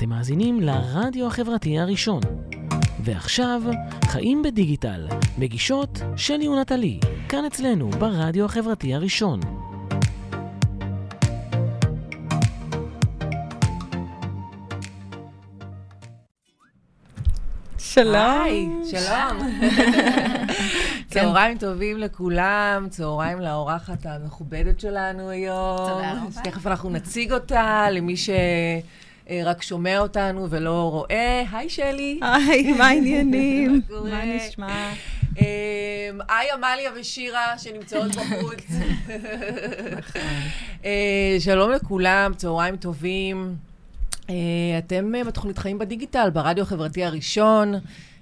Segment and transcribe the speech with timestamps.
[0.00, 2.20] אתם מאזינים לרדיו החברתי הראשון.
[3.04, 3.62] ועכשיו,
[4.06, 9.40] חיים בדיגיטל, מגישות שלי ונטלי, כאן אצלנו ברדיו החברתי הראשון.
[17.78, 18.14] שלום.
[18.14, 19.60] היי, שלום.
[21.10, 25.76] צהריים טובים לכולם, צהריים לאורחת המכובדת שלנו היום.
[25.76, 26.42] תודה רבה.
[26.44, 28.14] תכף אנחנו נציג אותה למי
[29.30, 31.44] שרק שומע אותנו ולא רואה.
[31.52, 32.20] היי, שלי.
[32.22, 33.80] היי, מה העניינים?
[34.10, 34.92] מה נשמע?
[35.38, 35.44] אמ,
[36.28, 38.66] היי, עמליה ושירה שנמצאות בחוץ.
[40.84, 43.54] אה, שלום לכולם, צהריים טובים.
[44.30, 44.34] אה,
[44.78, 47.74] אתם אה, בתוכנית חיים בדיגיטל, ברדיו החברתי הראשון.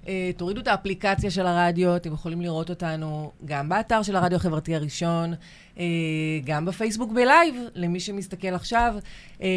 [0.08, 4.74] אה, תורידו את האפליקציה של הרדיו, אתם יכולים לראות אותנו גם באתר של הרדיו החברתי
[4.74, 5.34] הראשון,
[5.78, 5.84] אה,
[6.44, 8.94] גם בפייסבוק בלייב, למי שמסתכל עכשיו.
[9.42, 9.48] אה,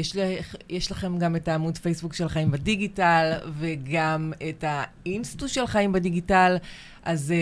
[0.00, 5.66] יש, לכ- יש לכם גם את העמוד פייסבוק של חיים בדיגיטל, וגם את האינסטו של
[5.66, 6.56] חיים בדיגיטל.
[7.02, 7.34] אז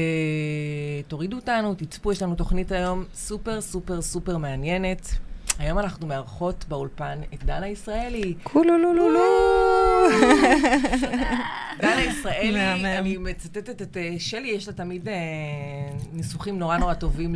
[1.09, 5.09] תורידו אותנו, תצפו, יש לנו תוכנית היום סופר סופר סופר מעניינת.
[5.59, 8.35] היום אנחנו מארחות באולפן את דנה ישראלי.
[8.43, 9.21] קולולולולו.
[11.81, 12.99] דנה ישראלי.
[12.99, 15.09] אני מצטטת את שלי, יש לה תמיד
[16.13, 17.35] ניסוחים נורא נורא טובים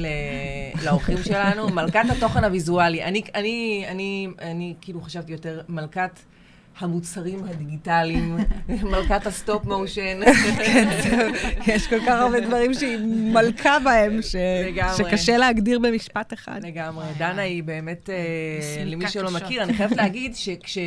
[0.84, 1.68] לאורחים שלנו.
[1.68, 3.04] מלכת התוכן הוויזואלי.
[4.38, 6.20] אני כאילו חשבתי יותר מלכת
[6.80, 8.36] המוצרים הדיגיטליים,
[8.82, 10.20] מלכת ה stop motion.
[10.66, 11.28] כן, זהו.
[11.66, 14.36] יש כל כך הרבה דברים שהיא מלכה בהם, ש-.
[14.96, 16.60] שקשה להגדיר במשפט אחד.
[16.62, 17.04] לגמרי.
[17.18, 19.30] דנה היא באמת, אה, למי שלא.
[19.30, 20.78] מכיר, אני חייבת להגיד שכש...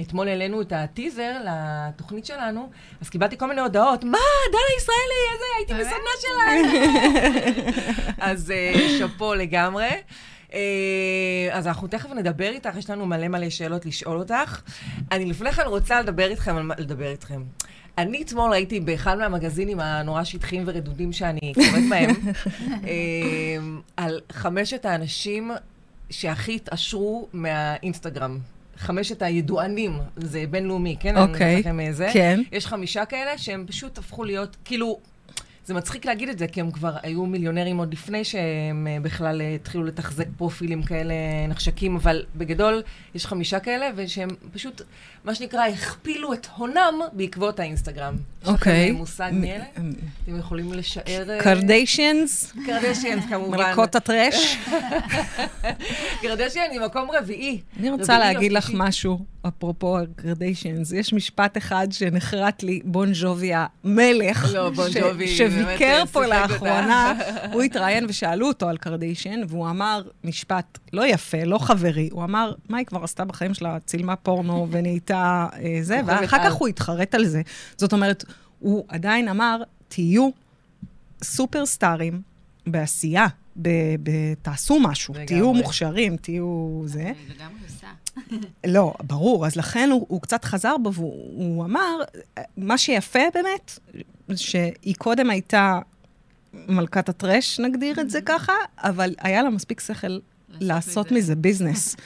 [0.00, 4.18] אתמול העלינו את הטיזר לתוכנית שלנו, אז קיבלתי כל מיני הודעות, מה,
[4.52, 6.64] דנה ישראלי, איזה, הייתי בסדנה שלהם.
[8.18, 9.88] אז אה, שאפו לגמרי.
[10.56, 10.60] אה,
[11.52, 14.60] אז אנחנו תכף נדבר איתך, יש לנו מלא מלא שאלות לשאול אותך.
[15.12, 17.42] אני לפני כן רוצה לדבר איתכם, על מה- לדבר איתכם.
[17.98, 22.10] אני אתמול ראיתי באחד מהמגזינים הנורא שטחיים ורדודים שאני קוראת בהם,
[22.88, 23.56] אה,
[23.96, 25.50] על חמשת האנשים
[26.10, 28.38] שהכי התעשרו מהאינסטגרם.
[28.78, 31.16] חמשת הידוענים, זה בינלאומי, כן?
[31.16, 32.12] אוקיי, לכם אה.
[32.12, 32.40] כן.
[32.52, 34.98] יש חמישה כאלה שהם פשוט הפכו להיות, כאילו,
[35.66, 39.40] זה מצחיק להגיד את זה, כי הם כבר היו מיליונרים עוד לפני שהם אה, בכלל
[39.40, 41.14] אה, התחילו לתחזק פרופילים כאלה
[41.48, 42.82] נחשקים, אבל בגדול
[43.14, 44.82] יש חמישה כאלה, ושהם פשוט,
[45.24, 48.16] מה שנקרא, הכפילו את הונם בעקבות האינסטגרם.
[48.42, 48.84] יש אוקיי.
[48.84, 49.64] לכם אה, מושג מי אלה?
[50.24, 51.40] אתם יכולים לשער...
[51.40, 53.58] קרדיישיאנס, קרדשיאנס כמובן.
[53.58, 54.56] מלכות הטרש.
[56.22, 57.60] קרדשיאן היא מקום רביעי.
[57.80, 58.70] אני רוצה או להגיד לך.
[58.74, 60.92] משהו, אפרופו הקרדיישיאנס.
[60.92, 67.12] יש משפט אחד שנחרט לי, בון ג'ובי המלך, לא, בון ג'ובי, שביקר אה, פה לאחרונה.
[67.52, 72.08] הוא התראיין ושאלו אותו על קרדיישן, והוא אמר משפט לא יפה, לא חברי.
[72.12, 73.78] הוא אמר, מה היא כבר עשתה בחיים שלה?
[73.86, 76.38] צילמה פורנו ונהייתה אה, זה, ואחר.
[76.44, 77.42] כך הוא התחרט על זה.
[77.76, 78.24] זאת אומרת,
[78.58, 80.28] הוא עדיין אמר, תהיו
[81.22, 82.20] סופרסטארים
[82.66, 83.26] בעשייה.
[83.62, 83.68] ב-
[84.02, 85.14] ב- תעשו משהו.
[85.26, 87.00] תהיו מוכשרים, תהיו זה.
[87.02, 87.86] אני לגמרי עושה.
[88.66, 92.00] לא, ברור, אז לכן הוא, הוא קצת חזר בו, והוא הוא אמר,
[92.56, 93.78] מה שיפה באמת,
[94.36, 95.78] שהיא קודם הייתה
[96.68, 100.18] מלכת הטרש, נגדיר את זה ככה, אבל היה לה מספיק שכל
[100.60, 101.12] לעשות.
[101.12, 101.96] מזה ביזנס.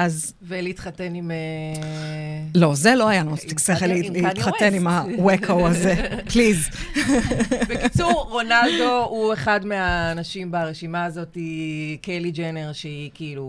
[0.00, 1.30] אז ולהתחתן עם...
[1.30, 1.36] אה,
[2.54, 4.86] לא, זה לא היה לו מספיק שכל להתחתן עם.
[4.86, 5.94] הווקו הזה,
[6.32, 6.68] פליז.
[7.68, 11.36] בקיצור, רונלדו הוא אחד מהאנשים ברשימה הזאת,
[12.02, 13.46] קיילי ג'נר, שהיא כאילו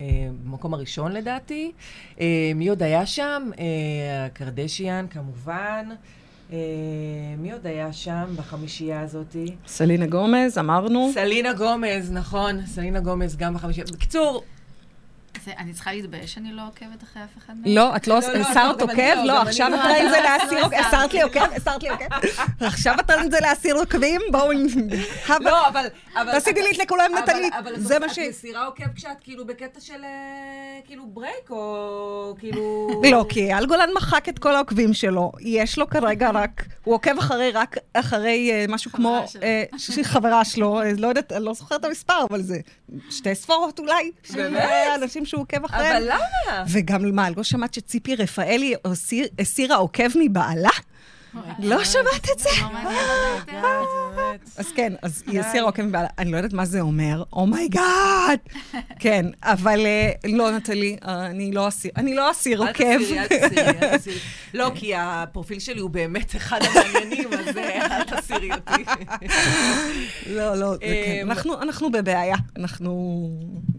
[0.00, 0.06] אה,
[0.44, 1.72] במקום הראשון לדעתי.
[2.20, 3.50] אה, מי עוד היה שם?
[3.58, 5.88] אה, קרדשיאן, כמובן.
[7.38, 9.36] מי עוד היה שם בחמישייה הזאת?
[9.66, 11.10] סלינה גומז, אמרנו.
[11.14, 13.86] סלינה גומז, נכון, סלינה גומז גם בחמישייה.
[13.92, 14.42] בקיצור,
[15.58, 17.74] אני צריכה להתבייש שאני לא עוקבת אחרי אף אחד מהם?
[17.74, 19.18] לא, את לא, לא, לא, הסרת גם אני עוקב?
[19.24, 19.76] לא, לא, עכשיו לא.
[19.76, 20.76] את טרנד זה לא, להסיר לא עוקב.
[20.76, 21.40] הסרת לי עוקב?
[21.56, 22.04] הסרת לי עוקב?
[22.60, 24.20] עכשיו את טרנד זה להסיר עוקבים?
[24.32, 24.50] בואו...
[25.40, 25.86] לא, אבל...
[26.16, 27.48] אבל- תעשיתי לי את לכולם אבל- נטלי.
[27.58, 28.18] אבל זה מה ש...
[28.18, 30.08] את מסירה עוקב כשאת כאילו בקטע של אה,
[30.86, 32.88] כאילו break, או כאילו...
[33.10, 35.32] לא, כי אייל גולן מחק את כל העוקבים שלו.
[35.40, 36.62] יש לו כרגע רק...
[36.84, 39.24] הוא עוקב אחרי רק אחרי אה, משהו כמו...
[40.02, 42.56] חברה שלו, אה, לא יודעת, אני לא זוכרת את המספר, אבל זה
[43.10, 44.10] שתי ספרות אולי.
[44.34, 44.68] באמת?
[44.94, 45.96] אנשים שהוא עוקב אחריהם.
[45.96, 46.64] אבל למה?
[46.68, 50.70] וגם, מה, לא שמעת שציפי רפאלי הסיר- הסירה עוקב מבעלה?
[51.58, 52.48] לא שמעת את זה?
[52.60, 54.46] לא אותה יותר.
[54.56, 56.08] אז כן, אז היא הסירה עוקב מבעלה.
[56.18, 58.38] אני לא יודעת מה זה אומר, oh my God!
[58.98, 62.98] כן, אבל אה, לא, נטלי, אה, אני לא אסיר, אני לא אסיר אל עוקב.
[62.98, 64.18] תסירי, אל תסירי, אל תסירי.
[64.54, 68.84] לא, כי הפרופיל שלי הוא באמת אחד המעניינים, אז אה, אל תסירי אותי.
[70.26, 70.86] לא, לא, כן.
[71.22, 72.36] אמ, אנחנו- אנחנו בבעיה.
[72.58, 73.28] אנחנו...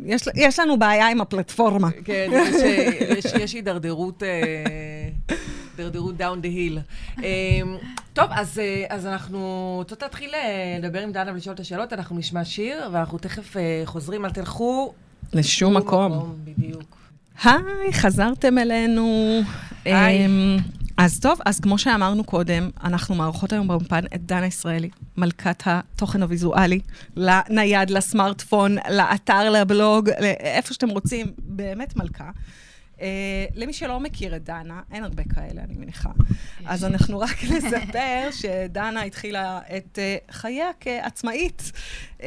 [0.06, 1.90] יש- יש לנו בעיה עם הפלטפורמה.
[2.06, 5.36] כן, יש, אה, יש, יש הידרדרות, אה,
[5.80, 6.80] הידרדרות down the hill.
[7.24, 7.62] אה,
[8.14, 12.18] טוב, אז, אה, אז אנחנו רוצות להתחיל אה, לדבר עם דנה ולשאול את השאלות, אנחנו
[12.18, 14.94] נשמע שיר, ואנחנו תכף אה, חוזרים, אל תלכו.
[15.34, 16.36] לשום מקום.
[16.44, 16.98] בדיוק.
[17.44, 19.40] היי, חזרתם אלינו.
[19.86, 20.26] היי.
[20.26, 20.58] אמ,
[20.98, 26.22] אז טוב, אז כמו שאמרנו קודם, אנחנו מארחות היום באולפן את דנה ישראלי, מלכת התוכן
[26.22, 26.80] הוויזואלי,
[27.16, 32.30] לנייד, לסמארטפון, לאתר, לבלוג, לאיפה שאתם רוצים, באמת מלכה.
[32.98, 33.00] Uh,
[33.56, 36.10] למי שלא מכיר את דנה, אין הרבה כאלה, אני מניחה.
[36.66, 41.72] אז אנחנו רק נספר שדנה התחילה את uh, חייה כעצמאית.
[42.20, 42.24] Uh,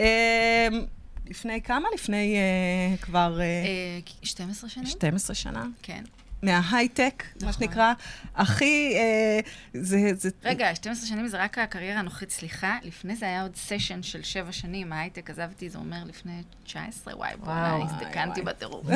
[1.26, 1.88] לפני כמה?
[1.94, 2.36] לפני
[2.96, 3.38] uh, כבר...
[3.38, 4.86] Uh, אה, 12 שנים?
[4.86, 6.04] 12 שנה, כן.
[6.42, 7.52] מההייטק, מה נכון.
[7.52, 7.92] שנקרא,
[8.36, 9.40] הכי, אה,
[9.74, 10.30] זה, זה...
[10.44, 12.78] רגע, 12 שנים זה רק הקריירה הנוכחית, סליחה.
[12.82, 17.30] לפני זה היה עוד סשן של 7 שנים, ההייטק עזבתי, זה אומר לפני 19, וואי,
[17.44, 18.54] בוא'נה, וואו, הזדקנתי וואי.
[18.54, 18.86] בטירוף.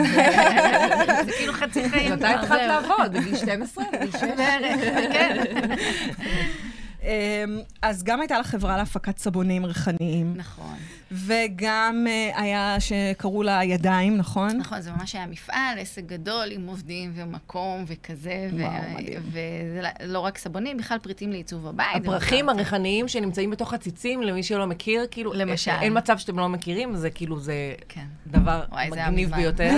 [1.26, 2.12] זה כאילו חצי חיים.
[2.12, 2.60] מתי התחלת.
[2.68, 3.12] לעבוד?
[3.12, 3.84] בגיל 12?
[3.92, 4.22] בגיל 6?
[4.36, 4.80] בערך,
[5.12, 5.42] כן.
[7.04, 7.44] אה,
[7.82, 10.76] אז גם הייתה לה חברה להפקת סבונים ריחניים, נכון.
[11.12, 14.56] וגם אה, היה שקראו לה ידיים, נכון?
[14.56, 18.48] נכון, זה ממש היה מפעל, עסק גדול עם עובדים ומקום וכזה.
[18.52, 19.22] ו- וואו, מדהים.
[19.28, 21.96] וזה לא- לא רק סבונים, בכלל פריטים לעיצוב הבית.
[21.96, 25.70] הפרחים הריחניים שנמצאים בתוך הציצים, למי שלא מכיר, כאילו, למשל.
[25.80, 27.54] אין מצב שאתם לא מכירים, זה כאילו, זה
[27.88, 28.04] כן.
[28.26, 29.34] דבר וואי, מגניב.
[29.36, 29.70] ביותר.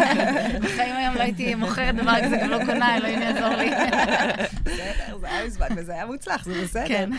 [0.64, 3.70] בחיים היום לא הייתי מוכרת דבר כזה, גם לא קונה, אלוהים יעזור לי.
[4.64, 6.88] בסדר, זה היה מזמן, וזה היה מוצלח, זה בסדר.
[6.88, 7.10] כן.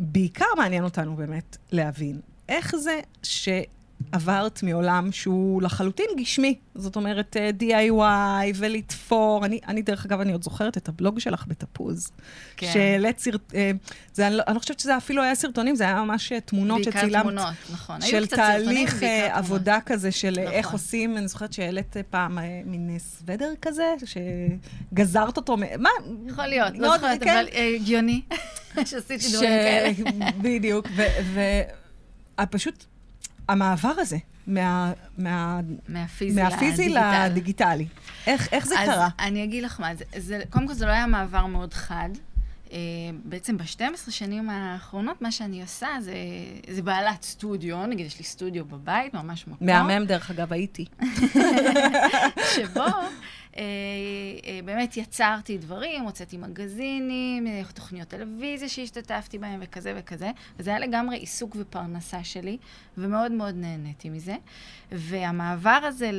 [0.00, 6.54] אה, ובעיקר מעניין אותנו באמת להבין איך זה שעברת מעולם שהוא לחלוטין גשמי.
[6.74, 9.44] זאת אומרת, אה, DIY ולתפור.
[9.44, 12.12] אני, אני, דרך אגב, אני עוד זוכרת את הבלוג שלך בתפוז.
[12.56, 12.70] כן.
[12.72, 13.54] שהעלית סרט...
[13.54, 13.70] אה,
[14.14, 16.84] זה, אני, לא, אני לא חושבת שזה אפילו היה סרטונים, זה היה ממש אה, תמונות
[16.84, 17.22] בעיקר שצילמת.
[17.22, 18.00] תמונות, נכון.
[18.00, 19.38] של סרטונים, תהליך בעיקר אה, תמונות.
[19.38, 20.52] עבודה כזה של נכון.
[20.52, 25.90] איך עושים, אני זוכרת שהעלית אה, פעם אה, מין אה, סוודר כזה, שגזרת אותו, מה?
[26.26, 27.30] יכול להיות, לא מאוד, זוכרת, כן.
[27.30, 28.22] אבל אה, הגיוני
[28.84, 29.28] שעשיתי.
[29.32, 29.90] דברים כאלה.
[30.42, 30.86] בדיוק,
[32.40, 32.84] ופשוט
[33.48, 37.26] המעבר הזה מה, מה, מהפיזי מהפיזי לדיגיטל.
[37.26, 37.86] לדיגיטלי,
[38.26, 39.08] איך, איך זה אז קרה?
[39.18, 42.08] אני אגיד לך מה, זה, זה, קודם כל זה לא היה מעבר מאוד חד.
[42.72, 42.78] אה,
[43.24, 46.14] בעצם ב-12 שנים האחרונות, מה שאני עושה זה,
[46.70, 49.66] זה בעלת סטודיו, נגיד יש לי סטודיו בבית, ממש מקום.
[49.66, 50.84] מהמם, דרך אגב, הייתי.
[52.54, 52.84] שבו
[54.64, 61.16] באמת יצרתי דברים, הוצאתי מגזינים, אה, תוכניות טלוויזיה שהשתתפתי בהן וכזה וכזה, וזה היה לגמרי
[61.16, 62.58] עיסוק ופרנסה שלי,
[62.98, 64.36] ומאוד מאוד נהניתי מזה.
[64.92, 66.10] והמעבר הזה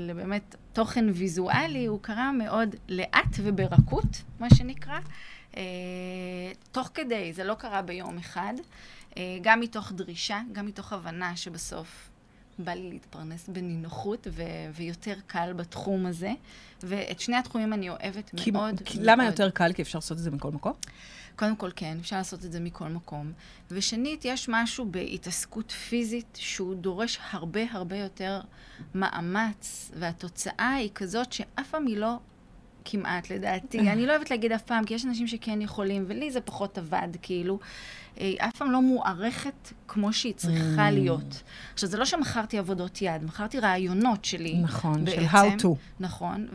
[0.00, 4.98] לבאמת תוכן ויזואלי, הוא קרה מאוד לאט וברכות, מה שנקרא.
[5.56, 5.62] אה,
[6.72, 8.54] תוך כדי, זה לא קרה ביום אחד,
[9.16, 12.11] אה, גם מתוך דרישה, גם מתוך הבנה שבסוף
[12.64, 14.42] בא לי להתפרנס בנינוחות ו-
[14.74, 16.32] ויותר קל בתחום הזה.
[16.82, 18.82] ואת שני התחומים אני אוהבת כי, מאוד.
[18.84, 19.08] כי, מאוד.
[19.08, 19.72] למה יותר קל?
[19.72, 20.72] כי אפשר לעשות את זה מכל מקום?
[21.36, 23.32] קודם כל, כן, אפשר לעשות את זה מכל מקום.
[23.70, 28.40] ושנית, יש משהו בהתעסקות פיזית שהוא דורש הרבה הרבה יותר
[28.94, 32.16] מאמץ, והתוצאה היא כזאת שאף פעם היא לא
[32.84, 33.80] כמעט, לדעתי.
[33.92, 37.08] אני לא אוהבת להגיד אף פעם, כי יש אנשים שכן יכולים, ולי זה פחות עבד,
[37.22, 37.58] כאילו.
[38.20, 41.42] אה, אף פעם לא מוערכת כמו שהיא צריכה להיות.
[41.72, 44.54] עכשיו, זה לא שמכרתי עבודות יד, מכרתי רעיונות שלי.
[44.62, 45.58] נכון, של בעצם.
[45.58, 45.68] how to.
[46.00, 46.48] נכון.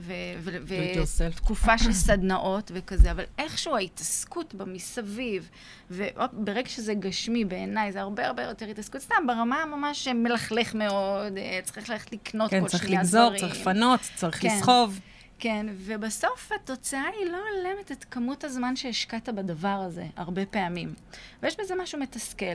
[1.19, 5.49] ותקופה של סדנאות וכזה, אבל איכשהו ההתעסקות במסביב,
[5.91, 11.59] וברגע שזה גשמי בעיניי, זה הרבה הרבה יותר התעסקות, סתם ברמה ממש מלכלך מאוד, אה,
[11.63, 13.39] צריך ללכת לקנות כן, כל צריך שנייה לגזור, דברים.
[13.39, 14.47] צריך לפנות, צריך כן.
[14.47, 14.99] לסחוב.
[15.39, 20.93] כן, ובסוף התוצאה היא לא הולמת את כמות הזמן שהשקעת בדבר הזה, הרבה פעמים.
[21.43, 22.45] ויש בזה משהו מתסכל.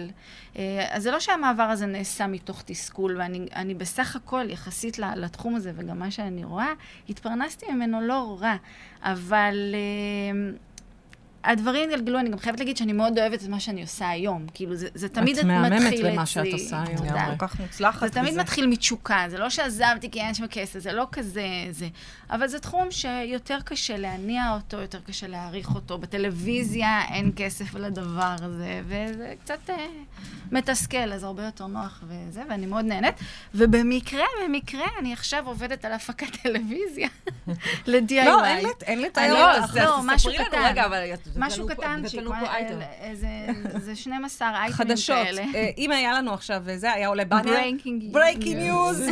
[0.57, 5.55] אה, אז זה לא שהמעבר הזה נעשה מתוך תסכול, ואני אני בסך הכל, יחסית לתחום
[5.55, 6.73] הזה, וגם מה שאני רואה,
[7.09, 8.57] התפרנסתי ממנו לא רע.
[9.03, 9.75] אבל...
[11.45, 14.47] הדברים התגלגלו, אני גם חייבת להגיד שאני מאוד אוהבת את מה שאני עושה היום.
[14.55, 16.11] כאילו, זה, זה תמיד את מתחיל מהממת אצלי.
[16.13, 17.27] במה שאת עושה היום, תודה.
[17.39, 18.41] כל כך מוצלחת זה תמיד בזה.
[18.41, 21.89] מתחיל מתשוקה, זה לא שעזבתי כי אין שם כסף, זה לא כזה, זה.
[22.31, 25.99] אבל זה תחום שיותר קשה להניע אותו, יותר קשה להעריך אותו.
[25.99, 29.87] בטלוויזיה אין כסף לדבר הזה, וזה קצת אה,
[30.53, 33.15] מתסכל, אז הרבה יותר נוח וזה, ואני מאוד נהנית.
[33.55, 37.09] ובמקרה, במקרה, אני עכשיו עובדת על הפקת טלוויזיה.
[37.87, 38.25] ל-DIY.
[38.25, 39.53] לא, אין אין לתאר אני- לא,
[39.85, 40.63] לא, ספרי לנו קטן.
[40.65, 41.83] רגע, אבל את- את משהו פה
[42.47, 42.79] אייטם.
[43.79, 45.17] זה 12 אייטמים חדשות.
[45.27, 45.43] כאלה.
[45.55, 47.57] אה, אם היה לנו עכשיו זה, היה עולה באנר.
[47.57, 49.03] Breaking breaking news.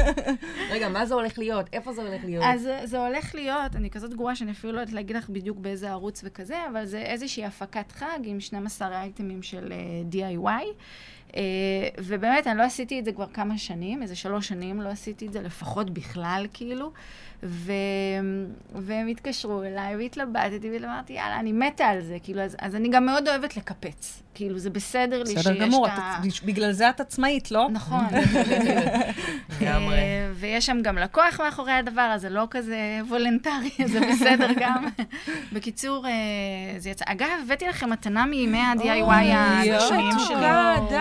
[0.72, 1.66] רגע, מה זה הולך להיות?
[1.72, 2.44] איפה זה הולך להיות?
[2.46, 5.90] אז זה- הולך להיות, אני כזאת גרועה שאני אפילו לא יודעת להגיד לך בדיוק באיזה
[5.90, 9.72] ערוץ וכזה, אבל זה איזושהי הפקת חג עם 12 אייטמים של
[10.12, 10.64] DIY.
[11.30, 11.32] אה,
[11.98, 15.32] ובאמת, אני לא עשיתי את זה כבר כמה שנים, איזה שלוש שנים לא עשיתי את
[15.32, 16.92] זה, לפחות בכלל, כאילו.
[17.42, 17.72] ו...
[18.74, 23.06] והם התקשרו אליי, והתלבטתי, ואמרתי, יאללה, אני מתה על זה, כאילו, אז, אז אני גם
[23.06, 24.22] מאוד אוהבת לקפץ.
[24.34, 26.20] כאילו, זה בסדר לי שיש בסדר גמור, את ה...
[26.44, 27.68] בגלל זה את עצמאית, לא?
[27.72, 28.04] נכון.
[29.60, 29.94] לגמרי.
[29.94, 34.86] אה, ויש שם גם לקוח מאחורי הדבר, אז זה לא כזה voluntary, זה בסדר גם.
[35.52, 36.12] בקיצור, אה,
[36.78, 37.04] זה יצא.
[37.08, 39.34] אגב, הבאתי לכם מתנה מימי ה-DIY
[39.70, 40.16] הראשונים
[40.88, 40.96] די,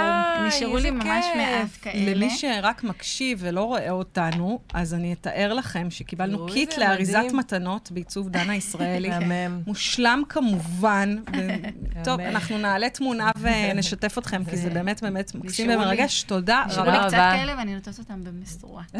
[0.47, 1.25] נשארו איזה לי ממש.
[1.35, 2.13] מעט כאלה.
[2.15, 7.19] למי שרק מקשיב ולא רואה אותנו, אז אני אתאר לכם שקיבלנו קיט לאריזת.
[7.33, 9.09] מתנות בעיצוב דנה ישראלי.
[9.67, 11.15] מושלם כמובן.
[11.37, 12.19] ו- טוב.
[12.19, 16.23] אנחנו נעלה תמונה ונשתף אתכם, כי זה באמת באמת מקסים נשארו לי- ומרגש.
[16.23, 16.91] תודה נשארו רבה.
[16.91, 17.07] לי רבה.
[17.07, 18.83] קצת כאלה ואני נותנת אותם במשורה.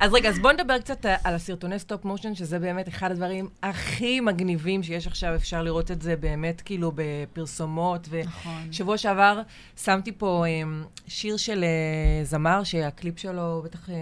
[0.00, 4.20] אז רגע, אז בואו נדבר קצת על הסרטוני stop motion, שזה באמת אחד הדברים הכי
[4.20, 8.08] מגניבים שיש עכשיו, אפשר לראות את זה באמת כאילו בפרסומות.
[8.24, 8.66] נכון.
[8.70, 9.42] ושבוע שעבר
[9.84, 13.94] שמתי פה אמ, שיר של אה, זמר, שהקליפ שלו, בטח, אה,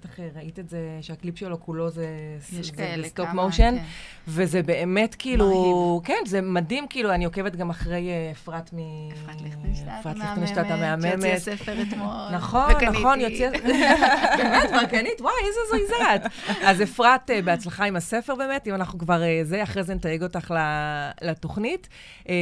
[0.00, 2.06] בטח אה, ראית את זה, שהקליפ שלו כולו זה,
[3.14, 3.74] כמה, מושן.
[3.78, 3.84] כן.
[4.28, 6.00] וזה באמת כאילו.
[6.04, 8.78] כן, זה מדהים, כאילו, אני עוקבת גם אחרי אה, אפרת מ...
[9.12, 11.38] אפרת ליכטנשטט אפרת ליכטנשטט המהממת, שהוציאה.
[11.40, 12.08] ספר אתמול.
[12.32, 12.98] נכון, וקניתי.
[12.98, 13.50] נכון, יוצא...
[14.38, 16.30] באמת, ברקנית, וואי, איזה זויזת.
[16.64, 20.22] אז אפרת, אה, בהצלחה עם הספר באמת, אם אנחנו כבר אה, זה, אחרי זה נתייג
[20.22, 20.54] אותך
[21.22, 21.88] לתוכנית.
[22.28, 22.34] אה,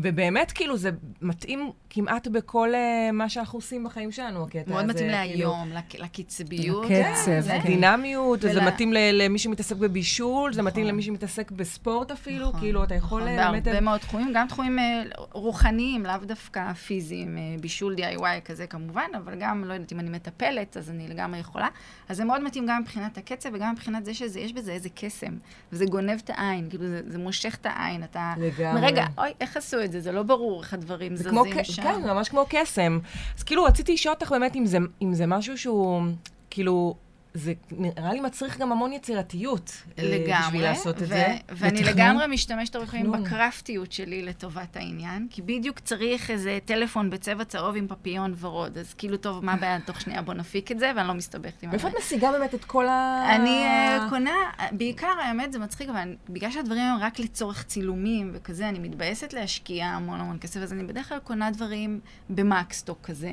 [0.00, 0.90] ובאמת, כאילו, זה
[1.22, 2.72] מתאים כמעט בכל
[3.12, 4.70] מה שאנחנו עושים בחיים שלנו, הקטע הזה.
[4.72, 5.12] מאוד מתאים כאילו.
[5.18, 6.84] להיום, לק- לקצביות.
[6.90, 7.66] לקצב, זה- כן.
[7.68, 10.94] דינמיות, זה מתאים למי שמתעסק בבישול, זה מתאים נכון.
[10.94, 13.64] למי שמתעסק בספורט אפילו, נכון, כאילו, אתה יכול נכון, אה, באמת...
[13.64, 15.02] בהרבה מאוד תחומים, גם תחומים אה,
[15.32, 20.10] רוחניים, לאו דווקא פיזיים, אה, בישול DIY כזה כמובן, אבל גם, לא יודעת, אם אני
[20.10, 21.68] מטפלת, אז אני לגמרי יכולה.
[22.08, 25.36] אז זה מאוד מתאים גם מבחינת הקצב וגם מבחינת זה שיש בזה איזה קסם,
[25.72, 28.34] וזה גונב את העין, כאילו, זה, זה מושך את העין, אתה...
[28.38, 28.80] לגמרי.
[28.86, 30.00] רגע, אוי, איך עשו את זה?
[30.00, 31.82] זה לא ברור איך הדברים זזים כמו, שם.
[31.82, 32.98] כן, ממש כמו קסם.
[33.38, 36.02] אז כאילו, רציתי לשאול אותך באמת אם זה, אם זה משהו שהוא,
[36.50, 36.94] כאילו,
[37.34, 39.72] זה נראה לי מצריך גם המון יצירתיות.
[39.98, 40.46] אה, לגמרי.
[40.46, 41.36] בשביל לעשות את ו- זה.
[41.48, 41.94] ואני ותכנון.
[41.94, 43.12] לגמרי משתמשת הרבה פעמים.
[43.12, 48.94] בקרפטיות שלי לטובת העניין, כי בדיוק צריך איזה טלפון בצבע צהוב עם פפיון ורוד, אז
[48.94, 51.88] כאילו, טוב, מה הבעיה, תוך שנייה בוא נפיק את זה, ואני לא מסתבכת עם מאיפה
[51.88, 51.98] את זה.
[51.98, 53.26] משיגה באמת את כל ה...
[53.36, 54.34] אני אה, קונה,
[54.72, 59.86] בעיקר, האמת, זה מצחיק, אבל בגלל שהדברים הם רק לצורך צילומים וכזה, אני מתבאסת להשקיע
[59.86, 63.32] המון המון כסף, אז אני בדרך כלל קונה דברים במקסטוק כזה.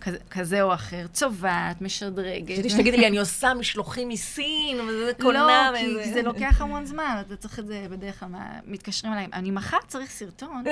[0.00, 2.52] כזה- כזה או אחר, צובעת, משדרגת.
[2.54, 5.72] חשבתי שתגידי לי, אני עושה משלוחים מסין, וזה לא, קונה...
[5.78, 8.28] כי וזה- זה לוקח המון זמן, אתה צריך את זה בדרך כלל,
[8.66, 10.64] מתקשרים אליי, אני מחר צריך סרטון.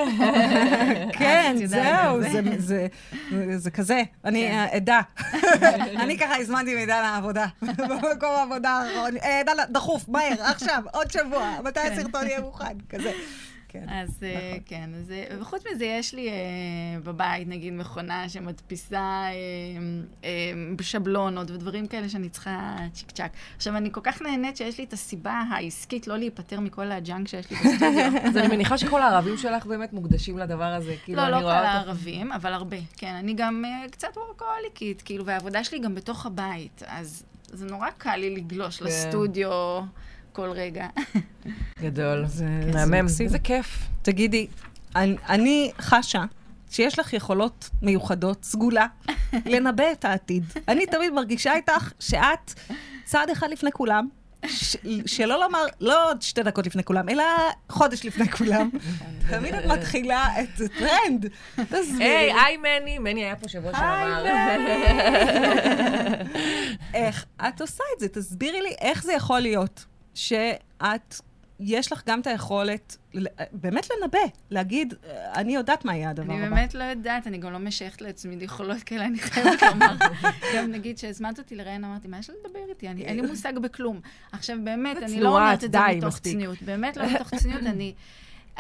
[1.18, 2.86] כן, זהו, זה- זה.
[3.30, 4.02] זה- זה כזה.
[4.24, 4.66] אני כן.
[4.76, 5.00] עדה.
[6.02, 7.46] אני ככה הזמנתי מידע לעבודה.
[7.88, 9.16] במקום העבודה האחרון.
[9.16, 11.92] אה, דחוף, מהר, עכשיו, עוד שבוע, מתי כן.
[11.92, 12.64] הסרטון יהיה מוכן?
[12.88, 13.12] כזה.
[13.68, 13.84] כן.
[13.88, 14.60] אז אה, נכון.
[14.66, 16.34] כן, אז, אה, וחוץ מזה, יש לי אה,
[17.04, 19.32] בבית, נגיד, מכונה שמדפיסה אה,
[20.24, 23.32] אה, שבלונות ודברים כאלה שאני צריכה צ'יק צ'אק.
[23.56, 27.50] עכשיו, אני כל כך נהנית שיש לי את הסיבה העסקית לא להיפטר מכל הג'אנק שיש
[27.50, 28.12] לי בסטודיו.
[28.28, 30.94] אז אני מניחה שכל הערבים שלך באמת מוקדשים לדבר הזה.
[31.04, 32.76] כאילו, לא, לא כל הערבים, אבל הרבה.
[32.96, 37.90] כן, אני גם uh, קצת וורקוליקית, כאילו, והעבודה שלי גם בתוך הבית, אז זה נורא
[37.98, 38.84] קל לי לגלוש כן.
[38.84, 39.80] לסטודיו
[40.38, 40.86] כל רגע.
[41.82, 42.26] גדול.
[42.26, 43.06] זה- זה מהמם.
[43.20, 43.78] איזה כיף.
[44.02, 44.46] תגידי,
[44.96, 46.24] אני, אני חשה
[46.70, 48.86] שיש לך יכולות מיוחדות, סגולה,
[49.52, 50.44] לנבא את העתיד.
[50.68, 52.54] אני תמיד מרגישה איתך שאת
[53.04, 54.08] צעד אחד לפני כולם,
[54.46, 54.76] ש,
[55.06, 57.24] שלא לומר, לא עוד שתי דקות לפני כולם, אלא
[57.68, 58.70] חודש לפני כולם.
[59.30, 61.26] תמיד את מתחילה את הטרנד.
[61.68, 62.04] תסבירי.
[62.04, 64.24] היי, היי מני, מני היה פה שבוע שעבר.
[66.94, 68.08] איך את עושה את זה?
[68.08, 69.84] תסבירי לי איך זה יכול להיות
[70.18, 71.14] שאת,
[71.60, 72.96] יש לך גם את היכולת
[73.52, 74.18] באמת לנבא,
[74.50, 74.94] להגיד,
[75.34, 76.56] אני יודעת מה יהיה הדבר אני הבא.
[76.56, 79.94] באמת לא יודעת, אני גם לא משייכת לעצמי יכולות כאלה, אני חייבת לומר.
[80.56, 82.88] גם נגיד שהזמנת אותי לראיין, אמרתי, מה יש לדבר איתי?
[82.88, 84.00] אני- אין לי מושג בכלום.
[84.32, 86.18] עכשיו, באמת, אני לא אומרת את זה מתוך.
[86.18, 86.62] צניעות.
[86.62, 87.94] באמת לא מתוך צניעות, אני...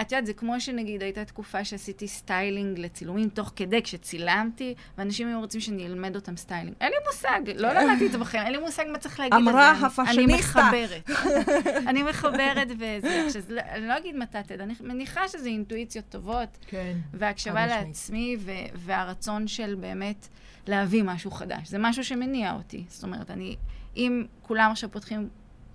[0.00, 5.40] את יודעת, זה כמו שנגיד הייתה תקופה שעשיתי סטיילינג לצילומים תוך כדי, כשצילמתי, ואנשים היו
[5.40, 6.76] רוצים שאני אלמד אותם סטיילינג.
[6.80, 9.74] אין לי מושג, לא למדתי את זה בחיים, אין לי מושג מה צריך להגיד אמרה
[9.74, 9.78] זה.
[9.78, 10.70] אני- הפאשיניסטה.
[10.72, 11.10] מחברת.
[11.90, 13.22] אני מחברת וזה.
[13.26, 16.96] עכשיו, לא- אני לא אגיד מתתת, אני מניחה שזה אינטואיציות טובות, כן.
[17.14, 17.66] והקשבה.
[17.66, 18.36] לעצמי,
[18.74, 20.28] והרצון של באמת
[20.66, 21.68] להביא משהו חדש.
[21.68, 22.84] זה משהו שמניע אותי.
[22.88, 23.56] זאת אומרת, אני,
[23.96, 25.28] אם כולם עכשיו פותחים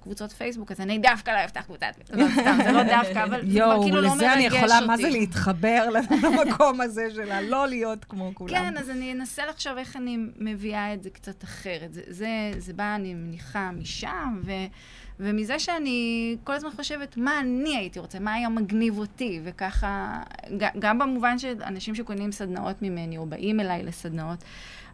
[0.04, 2.18] קבוצות פייסבוק, אז אני דווקא לא אפתח קבוצת פייסבוק.
[2.20, 4.26] לא, סתם, זה לא דווקא, אבל זה כבר יואו, כאילו לא מרגש אותי.
[4.26, 5.90] לזה אני יכולה, מה זה להתחבר
[6.24, 8.54] למקום הזה של הלא להיות כמו כולם.
[8.54, 11.90] כן, אז אני אנסה לחשוב איך אני מביאה את זה קצת אחרת.
[12.58, 14.52] זה, בא, אני מניחה, משם, ו,
[15.20, 20.20] ומזה שאני כל הזמן חושבת מה אני הייתי רוצה, מה היה מגניב אותי, וככה,
[20.80, 24.44] גם במובן של אנשים שקונים סדנאות ממני, או באים אליי לסדנאות,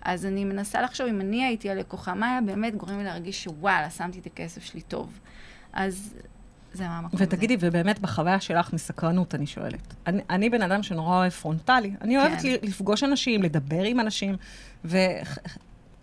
[0.01, 3.89] אז אני מנסה לחשוב אם אני הייתי הלקוחה, מה היה באמת גורם לי להרגיש שוואלה,
[3.89, 5.20] שמתי את הכסף שלי טוב.
[5.74, 6.13] אז
[6.74, 7.24] זה מהמקום הזה.
[7.24, 9.94] ותגידי, ובאמת בחוויה שלך מסקרנות, אני שואלת.
[10.08, 11.91] אני, אני בן אדם שנורא אוהב פרונטלי.
[12.01, 12.48] אני אוהבת כן.
[12.50, 14.36] ל- לפגוש אנשים, לדבר עם אנשים,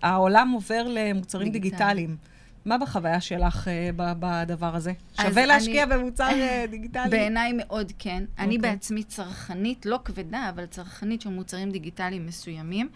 [0.02, 1.70] והעולם עובר למוצרים דיגיטלי.
[1.70, 2.16] דיגיטליים.
[2.64, 4.92] מה בחוויה שלך uh, בדבר הזה?
[5.22, 7.10] שווה להשקיע אני- במוצר uh, דיגיטלי?
[7.10, 8.24] בעיניי מאוד כן.
[8.38, 8.70] אני אוקיי.
[8.70, 12.88] בעצמי צרכנית, לא כבדה, אבל צרכנית של מוצרים דיגיטליים מסוימים.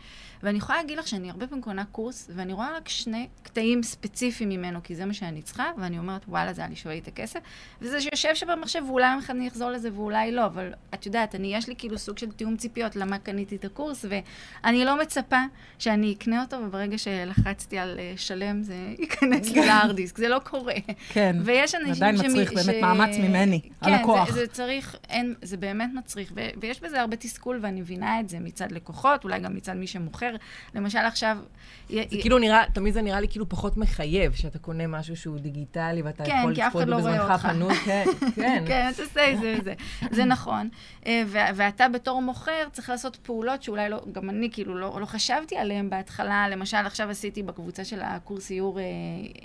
[0.43, 4.49] ואני יכולה להגיד לך שאני הרבה פעמים קונה קורס, ואני רואה רק שני קטעים ספציפיים
[4.49, 7.09] ממנו, כי זה מה שאני צריכה, ואני אומרת, וואלה, זה היה לי שווה לי את
[7.09, 7.41] הכסף.
[7.81, 11.35] וזה שיושב שם במחשב, ואולי יום אחד אני אחזור לזה ואולי לא, אבל את יודעת,
[11.35, 15.41] אני, יש לי כאילו סוג של תיאום ציפיות למה קניתי את הקורס, ואני לא מצפה
[15.79, 20.19] שאני אקנה אותו, וברגע שלחצתי על אה, שלם, זה ייכנס לי להארד דיסק.
[20.19, 20.75] זה לא קורה.
[21.09, 21.37] כן.
[21.45, 24.29] ויש אנשים עדיין מצריך באמת מאמץ ממני, הלקוח.
[24.29, 28.21] כן, זה, זה צריך, אין, זה באמת מצריך, ו, ויש בזה הרבה תסכול, ואני מבינה
[28.21, 30.30] את זה מצד לקוחות, אולי גם מצד מי שמוכר.
[30.75, 31.39] למשל עכשיו...
[31.89, 36.03] זה כאילו נראה, תמיד זה נראה לי כאילו פחות מחייב, שאתה קונה משהו שהוא דיגיטלי
[36.03, 37.33] ואתה כן, יכול לצפות לא בזמנך.
[37.43, 37.75] פנוי.
[37.75, 38.05] כן,
[38.37, 38.65] כן.
[38.67, 39.75] כן, אתה עושה זה וזה.
[40.11, 40.69] זה נכון.
[41.07, 41.23] אה,
[41.55, 45.91] ואתה בתור מוכר צריך לעשות פעולות שאולי לא, גם אני כאילו לא, לא חשבתי עליהן
[45.91, 46.49] בהתחלה.
[46.49, 48.85] למשל, עכשיו עשיתי בקבוצה של הקורס איור אה,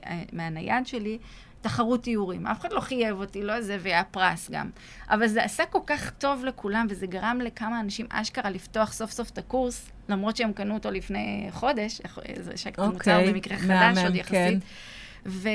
[0.06, 1.18] אה, מהנייד שלי,
[1.62, 2.48] תחרות איורים.
[2.48, 4.70] אף אחד לא חייב אותי, לא זה, והיה פרס גם.
[5.10, 9.30] אבל זה עשה כל כך טוב לכולם, וזה גרם לכמה אנשים אשכרה לפתוח סוף סוף
[9.30, 12.02] את הקורס, למרות שהם קנו אותו לפני חודש,
[12.40, 14.16] זה שהמוצר אוקיי, במקרה חדש עוד כן.
[14.16, 14.60] יחסית.
[15.26, 15.50] ו...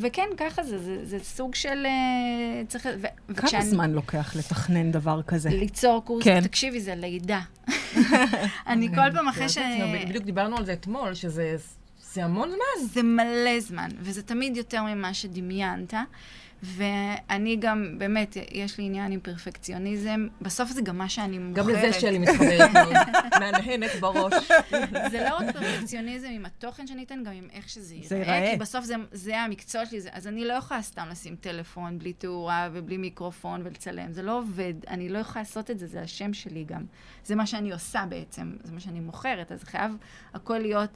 [0.00, 1.86] וכן, ככה זה, זה, זה סוג של...
[1.86, 2.86] אה, צריך...
[2.86, 3.00] ו...
[3.00, 5.48] כמה וכשאני- זמן לוקח לתכנן דבר כזה?
[5.50, 6.40] ליצור קורס, כן.
[6.40, 7.40] תקשיבי, זה לידה.
[8.66, 9.58] אני כל פעם אחרי ש...
[10.08, 11.56] בדיוק דיברנו על זה אתמול, שזה
[12.12, 12.86] זה המון זמן.
[12.88, 15.94] זה מלא זמן, וזה תמיד יותר ממה שדמיינת.
[16.62, 20.26] ואני גם, באמת, יש לי עניין עם פרפקציוניזם.
[20.42, 21.66] בסוף זה גם מה שאני מוכרת.
[21.66, 22.94] גם לזה שלי מתחברת מאוד.
[23.40, 24.32] מהנהנת בראש.
[25.10, 28.08] זה לא רק פרפקציוניזם עם התוכן שאני אתן, גם עם איך שזה ייראה.
[28.08, 28.50] זה ייראה.
[28.50, 32.12] כי בסוף זה, זה המקצוע שלי, זה, אז אני לא יכולה סתם לשים טלפון בלי
[32.12, 34.12] תאורה ובלי מיקרופון ולצלם.
[34.12, 36.84] זה לא עובד, אני לא יכולה לעשות את זה, זה השם שלי גם.
[37.24, 39.96] זה מה שאני עושה בעצם, זה מה שאני מוכרת, אז חייב
[40.34, 40.90] הכל להיות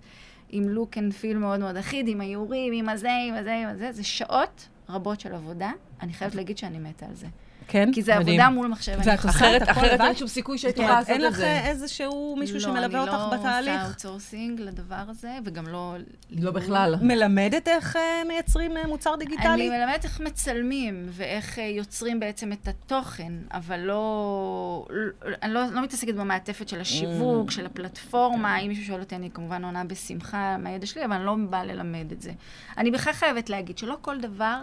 [0.51, 3.93] עם look and feel מאוד מאוד אחיד, עם האיורים, עם הזה, עם הזה, עם הזה.
[3.93, 5.71] זה שעות רבות של עבודה.
[6.03, 7.27] אני חייבת להגיד שאני מתה על זה.
[7.69, 7.91] כן?
[7.93, 8.41] כי זה מדהים.
[8.41, 8.93] עבודה מול מחשב.
[8.93, 10.01] אני ואת אחרת, אחרת?
[10.01, 11.61] אין שום סיכוי כן, יכולה לעשות אין את לך זה.
[11.61, 13.71] איזשהו מישהו לא, שמלווה אותך אני לא בתהליך?
[13.75, 15.97] עושה outsourcing לדבר הזה, וגם לא...
[16.31, 16.95] לא בכלל.
[17.03, 19.49] מלמדת איך אה, מייצרים אה, מוצר דיגיטלי?
[19.49, 24.87] אני מלמדת איך מצלמים ואיך אה, יוצרים בעצם את התוכן, אבל לא...
[24.91, 27.53] לא- אני לא, לא מתעסקת במעטפת של השיווק, Mm.
[27.53, 28.59] של הפלטפורמה.
[28.59, 32.13] אם מישהו שואל אותי, אני כמובן עונה בשמחה מהידע שלי, אבל אני לא באה ללמד
[32.13, 32.33] את זה.
[32.79, 34.63] אני בכלל חייבת להגיד שלא כל דבר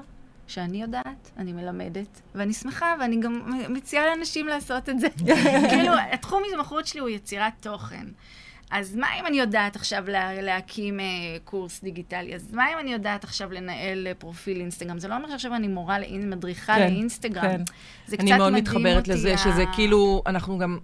[0.50, 5.08] שאני יודעת, אני מלמדת, ואני שמחה, ואני גם מציעה לאנשים לעשות את זה.
[5.70, 8.06] כאילו, התחום התמחות שלי הוא יצירת תוכן.
[8.72, 11.06] אז מה אם אני יודעת עכשיו לה, להקים אה,
[11.44, 12.36] קורס דיגיטלי?
[12.36, 15.00] אז מה אם אני יודעת עכשיו לנהל אה, פרופיל אינסטגרם?
[15.00, 16.30] זה לא אומר שעכשיו אני מורה, לאינ...
[16.30, 17.44] מדריכה כן, לאינסטגרם.
[17.44, 17.62] כן.
[18.08, 20.78] זה אני קצת מאוד מדהים מתחברת אותי, לזה, ה- שזה כאילו, אנחנו גם,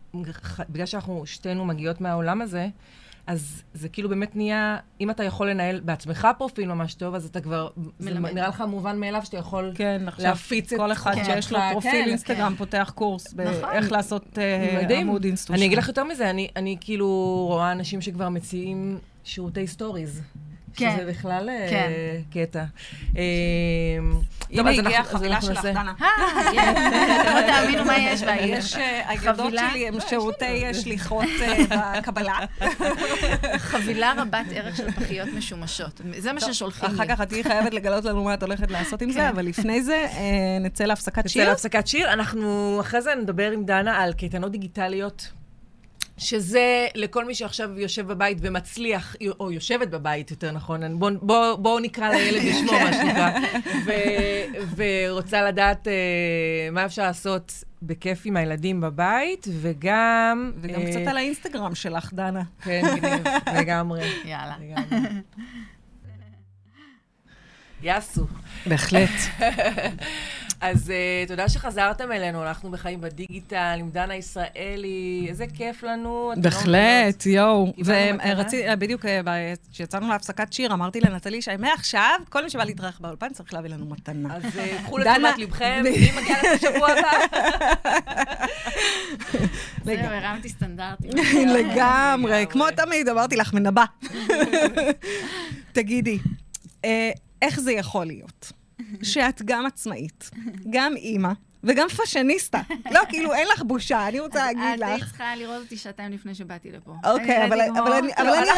[0.70, 2.68] בגלל שאנחנו שתינו מגיעות מהעולם הזה,
[3.28, 7.42] אז זה כאילו באמת נהיה, אם אתה יכול לנהל בעצמך פרופיל ממש טוב, אז אתה
[7.42, 8.32] כבר, זה מלמד.
[8.32, 11.72] נראה לך מובן מאליו שאתה יכול כן, להפיץ את כל אחד כוחך, שיש לו כן,
[11.72, 12.06] פרופיל כן.
[12.08, 13.62] אינסטגרם פותח קורס נכון.
[13.62, 15.08] באיך לעשות אה, מדהים.
[15.08, 15.56] עמוד אינסטוש.
[15.56, 17.08] אני אגיד לך יותר מזה, אני, אני כאילו
[17.50, 20.22] רואה אנשים שכבר מציעים שירותי סטוריז.
[20.76, 20.96] כן.
[20.98, 21.92] שזה בכלל אה, כן.
[22.34, 22.64] קטע.
[23.18, 23.24] אה,
[24.56, 25.94] טוב, אז הגיעה החבילה שלך, דנה.
[26.02, 28.36] אה, לא תאמינו מה יש בה.
[28.36, 29.70] יש, אה, הילדות חבילה?
[29.72, 32.38] שלי הם שירותי אה, שליחות אה, בקבלה.
[33.58, 36.02] חבילה רבת ערך של פחיות משומשות.
[36.18, 36.96] זה מה ששולחים לי.
[36.96, 39.14] אחר כך את תהיי חייבת לגלות לנו מה את הולכת לעשות עם כן.
[39.14, 41.50] זה, אבל לפני זה אה, נצא להפסקת נצא שיר.
[41.50, 42.14] להפסקת שיר.
[42.14, 45.32] אנחנו אחרי זה נדבר עם דנה על קייטנות דיגיטליות
[46.18, 51.80] שזה לכל מי שעכשיו יושב בבית ומצליח, או יושבת בבית, יותר נכון, בואו בוא, בוא
[51.80, 53.32] נקרא לילד בשמו, מה שנקרא,
[53.86, 60.52] ו- ורוצה לדעת uh, מה אפשר לעשות בכיף עם הילדים בבית, וגם...
[60.62, 62.44] וגם uh, קצת על האינסטגרם שלך, דנה.
[62.64, 62.82] כן,
[63.56, 64.02] לגמרי.
[64.26, 64.56] יאללה.
[67.84, 68.26] יאסו.
[68.66, 69.10] בהחלט.
[70.72, 76.32] אז uh, תודה שחזרתם אלינו, אנחנו בחיים בדיגיטל עם דנה ישראלי, איזה כיף לנו.
[76.38, 77.74] בהחלט, יואו.
[77.86, 83.34] ורציתי, אה, בדיוק אה, כשיצאנו להפסקת שיר, אמרתי לנטלי שמעכשיו, כל מי שבא להתארח באולפן
[83.34, 84.36] צריך להביא לנו מתנה.
[84.36, 84.44] אז
[84.86, 87.36] קחו לתשומת לבכם, מי מגיע לכם בשבוע הבא?
[89.86, 91.12] זהו, הרמתי סטנדרטים.
[91.58, 93.86] לגמרי, כמו תמיד, אמרתי לך, מנבא.
[95.72, 96.20] תגידי,
[97.42, 98.52] איך זה יכול להיות?
[99.04, 100.32] שאת גם עצמאית,
[100.70, 101.32] גם אימא,
[101.66, 102.62] וגם פאשיניסטה.
[102.92, 104.88] לא, כאילו, אין לך בושה, אני רוצה להגיד לך.
[104.88, 106.92] את היית צריכה לראות אותי שעתיים לפני שבאתי לפה.
[107.06, 107.62] אוקיי, אבל
[107.94, 108.12] אני...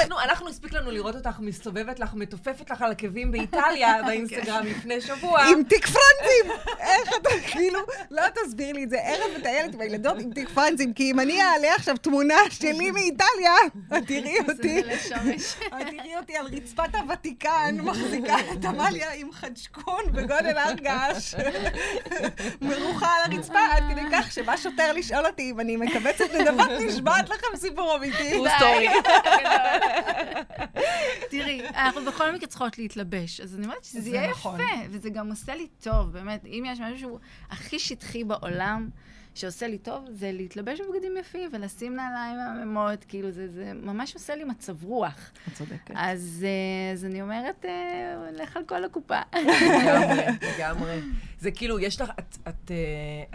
[0.10, 5.02] לא, אנחנו, הספיק לנו לראות אותך מסתובבת לך, מתופפת לך על עקבים באיטליה, באינסטגרם לפני
[5.02, 5.42] שבוע.
[5.42, 6.76] עם תיק פרנזים!
[6.80, 7.80] איך אתה, כאילו,
[8.12, 8.98] לא תסביר לי את זה.
[9.02, 13.54] ערב מטיילת עם הילדות עם תיק פרנזים, כי אם אני אעלה עכשיו תמונה שלי מאיטליה,
[13.98, 14.80] את תראי אותי.
[15.82, 21.36] את תראי אותי על רצפת הוותיקן, מחזיקה את עמליה עם חדשקון בגודל הר געש.
[22.98, 27.30] מרוחה על הרצפה, עד כדי כך שבא שוטר לשאול אותי אם אני מקבצת נדבות, נשבעת
[27.30, 28.32] לכם סיפור אמיתי.
[28.32, 28.88] טרו סטורי.
[31.32, 34.60] תראי, אנחנו בכל מקרה צריכות להתלבש, אז אני אומרת שזה יהיה נכון.
[34.60, 38.90] יפה, וזה גם עושה לי טוב, באמת, אם יש משהו שהוא הכי שטחי בעולם,
[39.38, 44.36] שעושה לי טוב, זה להתלבש בבגדים יפים ולשים נעליים מהממות, כאילו, זה, זה ממש עושה
[44.36, 45.32] לי מצב רוח.
[45.48, 45.92] את צודקת.
[45.96, 46.46] אז,
[46.94, 47.66] אז אני אומרת,
[48.34, 49.20] לך על כל הקופה.
[49.36, 50.24] לגמרי,
[50.58, 51.00] לגמרי.
[51.40, 52.72] זה כאילו, יש לך, את, את,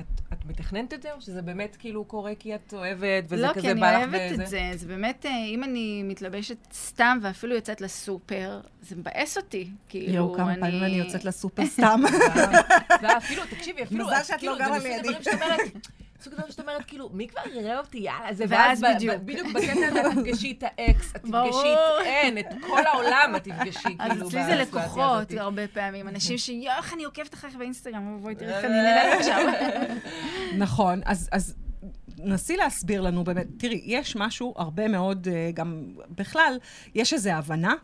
[0.00, 3.52] את, את מתכננת את זה, או שזה באמת כאילו קורה כי את אוהבת, וזה לא,
[3.52, 4.16] כזה בא לך וזה?
[4.16, 4.70] לא, כי אני אוהבת את זה.
[4.74, 9.70] זה באמת, אם אני מתלבשת סתם, ואפילו יוצאת לסופר, זה מבאס אותי.
[9.88, 12.00] כאילו, יואו, כמה פעמים אני יוצאת לסופר סתם.
[13.02, 15.08] ואפילו, תקשיבי, אפילו, מזל שאת לא גרה לידי.
[16.22, 19.16] סוג דבר שאת אומרת, כאילו, מי כבר יראה אותי, יאללה, זה ואז בדיוק.
[19.16, 23.44] בדיוק בקטע הזה את תפגשי את האקס, את תפגשי את אין, את כל העולם את
[23.44, 28.18] תפגשי, כאילו, אז אצלי זה לקוחות הרבה פעמים, אנשים שיואו, איך אני עוקבת אחריך באינסטגרם,
[28.22, 29.46] בואי תראי איך אני נראית עכשיו.
[30.58, 31.54] נכון, אז...
[32.24, 36.58] נסי להסביר לנו באמת, תראי, יש משהו הרבה מאוד, גם בכלל,
[36.94, 37.74] יש איזו הבנה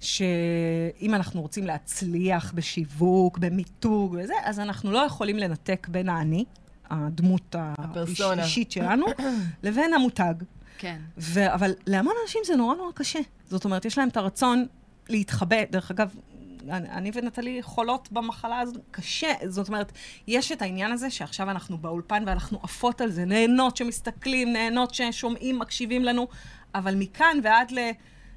[0.00, 6.44] שאם אנחנו רוצים להצליח בשיווק, במיתוג וזה, אז אנחנו לא יכולים לנתק בין האני,
[6.90, 7.54] הדמות
[8.20, 9.06] האישית שלנו,
[9.62, 10.34] לבין המותג.
[10.78, 11.00] כן.
[11.18, 13.18] ו- אבל להמון אנשים זה נורא נורא קשה.
[13.50, 14.66] זאת אומרת, יש להם את הרצון
[15.08, 15.64] להתחבא.
[15.70, 16.14] דרך אגב,
[16.70, 19.32] אני, אני ונטלי חולות במחלה הזאת, קשה.
[19.46, 19.92] זאת אומרת,
[20.26, 25.58] יש את העניין הזה שעכשיו אנחנו באולפן ואנחנו עפות על זה, נהנות שמסתכלים, נהנות ששומעים,
[25.58, 26.28] מקשיבים לנו,
[26.74, 27.78] אבל מכאן ועד ל...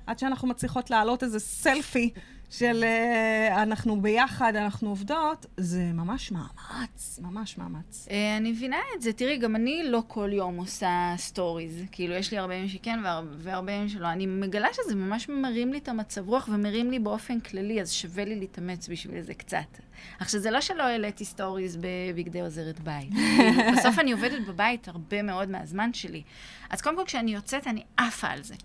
[0.08, 2.10] עד שאנחנו מצליחות להעלות איזה סלפי
[2.50, 8.08] של uh, אנחנו ביחד, אנחנו עובדות, זה ממש מאמץ, ממש מאמץ.
[8.08, 9.14] Uh, אני מבינה את זה.
[9.14, 11.84] תראי, גם אני לא כל יום עושה סטוריז.
[11.92, 13.00] כאילו, יש לי הרבה ימים שכן
[13.38, 14.08] והרבה ימים שלא.
[14.08, 18.26] אני מגלה שזה ממש מרים לי את המצב רוח ומרים לי באופן כללי, אז שווה
[18.26, 19.80] לי להתאמץ בשביל זה קצת.
[20.20, 23.10] עכשיו, זה לא שלא העליתי סטוריז בבגדי עוזרת בית.
[23.78, 26.24] בסוף אני עובדת בבית הרבה מאוד מהזמן שלי.
[26.70, 28.56] אז קודם כל, כשאני יוצאת, אני עפה על זה.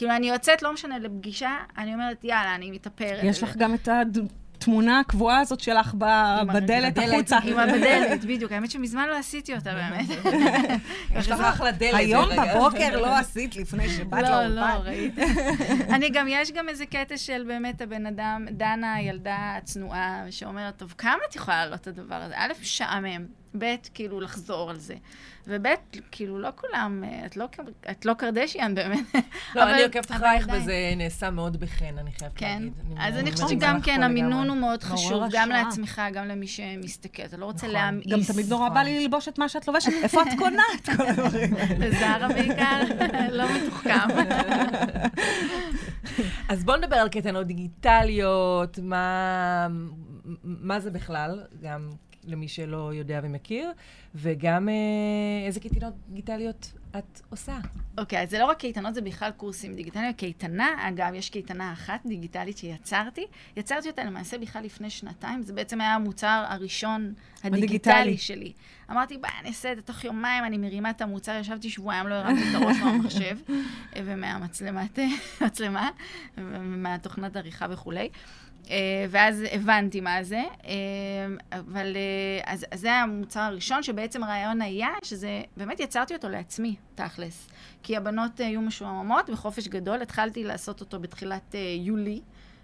[0.00, 3.20] כאילו, אני יוצאת, לא משנה, לפגישה, אני אומרת, יאללה, אני מתאפרת.
[3.22, 3.88] יש לך גם את
[4.56, 7.38] התמונה הקבועה הזאת שלך בדלת החוצה.
[7.38, 8.52] עם הבדלת, בדיוק.
[8.52, 10.06] האמת שמזמן לא עשיתי אותה, באמת.
[11.18, 11.94] יש לך אחלה דלת.
[11.94, 14.50] היום בבוקר לא עשית לפני שבאת לאולפן.
[14.50, 15.14] לא, לא, ראית.
[15.94, 20.94] אני גם, יש גם איזה קטע של באמת הבן אדם, דנה, הילדה הצנועה, שאומרת, טוב,
[20.98, 22.34] כמה את יכולה לעלות את הדבר הזה?
[22.36, 23.39] א', משעמם.
[23.58, 24.94] ב', כאילו, לחזור על זה.
[25.46, 25.66] וב',
[26.10, 27.48] כאילו, לא כולם, את לא,
[27.90, 29.14] את לא קרדשיאן באמת.
[29.54, 32.62] לא, אני עוקבת אחרייך וזה נעשה מאוד בחן, אני חייבת כן.
[32.62, 32.72] להגיד.
[32.98, 37.22] אז אני חושבת שגם כן, המינון הוא מאוד חשוב, גם לעצמך, גם למי שמסתכל.
[37.22, 38.06] אתה לא רוצה להמאיס.
[38.06, 39.92] גם תמיד נורא בא לי ללבוש את מה שאת לובשת.
[40.02, 41.90] איפה את קונה את כל הדברים האלה?
[42.00, 42.80] זרה בעיקר,
[43.30, 44.08] לא מתוחכם.
[46.48, 48.78] אז בואו נדבר על קטנות דיגיטליות,
[50.42, 51.90] מה זה בכלל, גם
[52.24, 53.70] למי שלא יודע ומכיר,
[54.14, 54.74] וגם אה,
[55.46, 57.58] איזה קייטנות דיגיטליות את עושה.
[57.98, 60.12] אוקיי, okay, אז זה לא רק קייטנות, זה בכלל קורסים דיגיטליים.
[60.12, 63.26] קייטנה, אגב, יש קייטנה אחת דיגיטלית שיצרתי.
[63.56, 65.42] יצרתי אותה למעשה בכלל לפני שנתיים.
[65.42, 68.18] זה בעצם היה המוצר הראשון הדיגיטלי, הדיגיטלי.
[68.18, 68.52] שלי.
[68.90, 72.14] אמרתי, ביי, אני אעשה את זה תוך יומיים, אני מרימה את המוצר, ישבתי שבועיים, לא
[72.14, 73.36] הרמתי את הראש מהמחשב,
[74.04, 74.98] ומהמצלמת,
[75.46, 75.90] מצלמה,
[76.38, 78.08] ומהתוכנת עריכה וכולי.
[79.10, 80.42] ואז הבנתי מה זה,
[81.52, 81.96] אבל
[82.44, 86.76] אז, אז זה המוצר הראשון, שבעצם הרעיון היה שזה, באמת יצרתי אותו לעצמי.
[86.94, 87.48] תכלס.
[87.82, 92.20] כי הבנות אה, היו משועממות בחופש גדול, התחלתי לעשות אותו בתחילת אה, יולי,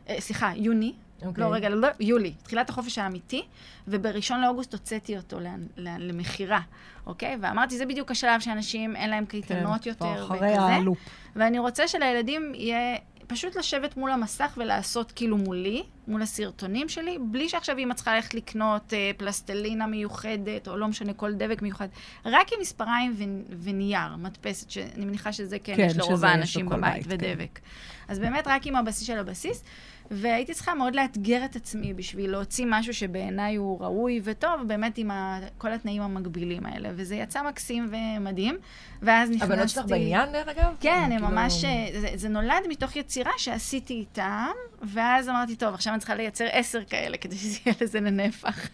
[0.08, 0.92] אה, סליחה, יוני.
[1.22, 1.44] אוקיי.
[1.44, 3.42] לא, רגע, לא, יולי, תחילת החופש האמיתי,
[3.88, 5.38] ובראשון לאוגוסט הוצאתי אותו
[5.76, 6.60] למכירה,
[7.06, 7.36] אוקיי?
[7.40, 10.60] ואמרתי, זה בדיוק השלב שאנשים, אין להם קייטנות כן, יותר, וכזה.
[10.60, 10.98] הלופ.
[11.36, 17.48] ואני רוצה שלילדים יהיה פשוט לשבת מול המסך ולעשות כאילו מולי, מול הסרטונים שלי, בלי
[17.48, 21.88] שעכשיו אמא צריכה ללכת לקנות אה, פלסטלינה מיוחדת, או לא משנה, כל דבק מיוחד.
[22.24, 27.06] רק עם מספריים ו- ונייר, מדפסת, שאני מניחה שזה כן, כן, יש לרוב האנשים בבית,
[27.06, 27.60] בית, כן.
[28.08, 29.64] אז באמת רק עם הבסיס של הבסיס.
[30.10, 35.10] והייתי צריכה מאוד לאתגר את עצמי בשביל להוציא משהו שבעיניי הוא ראוי וטוב, באמת עם
[35.10, 36.88] ה- כל התנאים המגבילים האלה.
[36.96, 38.56] וזה יצא מקסים ומדהים.
[39.02, 39.52] ואז נכנסתי...
[39.52, 40.76] הבנות שלך בעניין, דרך אגב?
[40.80, 41.64] כן, הם כאילו- ממש...
[42.00, 44.46] זה, זה נולד מתוך יצירה שעשיתי איתם,
[44.82, 48.68] ואז אמרתי, טוב, עכשיו אני צריכה לייצר עשר כאלה כדי שזה יהיה לזה לנפח.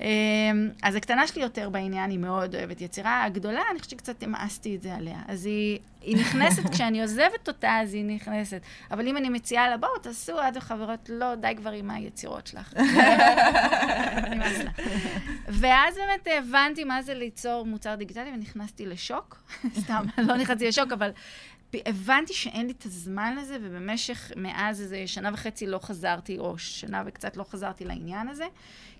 [0.00, 0.04] אמ,
[0.82, 3.24] אז הקטנה שלי יותר בעניין, היא מאוד אוהבת יצירה.
[3.24, 5.18] הגדולה, אני חושבת שקצת המאסתי את זה עליה.
[5.28, 8.60] אז היא, היא נכנסת, כשאני עוזבת אותה, אז היא נכנסת.
[8.90, 12.72] אבל אם אני מציעה לה, בואו, תעשו, את וחברות, לא, די כבר עם היצירות שלך.
[15.60, 19.42] ואז באמת הבנתי מה זה ליצור מוצר דיגיטלי, ונכנסתי לשוק.
[19.82, 21.10] סתם, לא נכנסתי לשוק, אבל
[21.86, 27.02] הבנתי שאין לי את הזמן לזה, ובמשך, מאז איזה שנה וחצי לא חזרתי, או שנה
[27.06, 28.46] וקצת לא חזרתי לעניין הזה,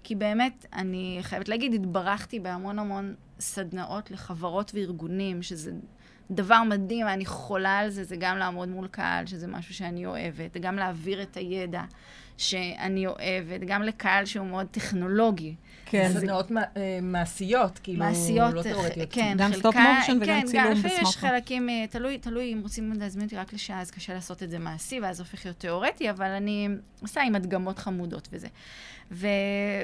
[0.02, 5.72] כי באמת, אני חייבת להגיד, התברכתי בהמון המון סדנאות לחברות וארגונים, שזה
[6.30, 10.56] דבר מדהים, אני חולה על זה, זה גם לעמוד מול קהל, שזה משהו שאני אוהבת,
[10.56, 11.82] גם להעביר את הידע
[12.38, 15.54] שאני אוהבת, גם לקהל שהוא מאוד טכנולוגי.
[15.86, 16.10] כן.
[16.12, 19.08] סדנאות אה, מעשיות, כאילו, מעשיות, לא תיאורטיות.
[19.12, 21.30] כן, גם stop motion וגם כן, צילום לפעמים יש בסמארטפון.
[21.30, 24.58] חלקים, אה, תלוי, תלוי אם רוצים להזמין אותי רק לשעה, אז קשה לעשות את זה
[24.58, 26.68] מעשי, ואז הופך להיות תיאורטי, אבל אני
[27.02, 28.48] עושה עם הדגמות חמודות וזה.
[29.10, 29.28] ו,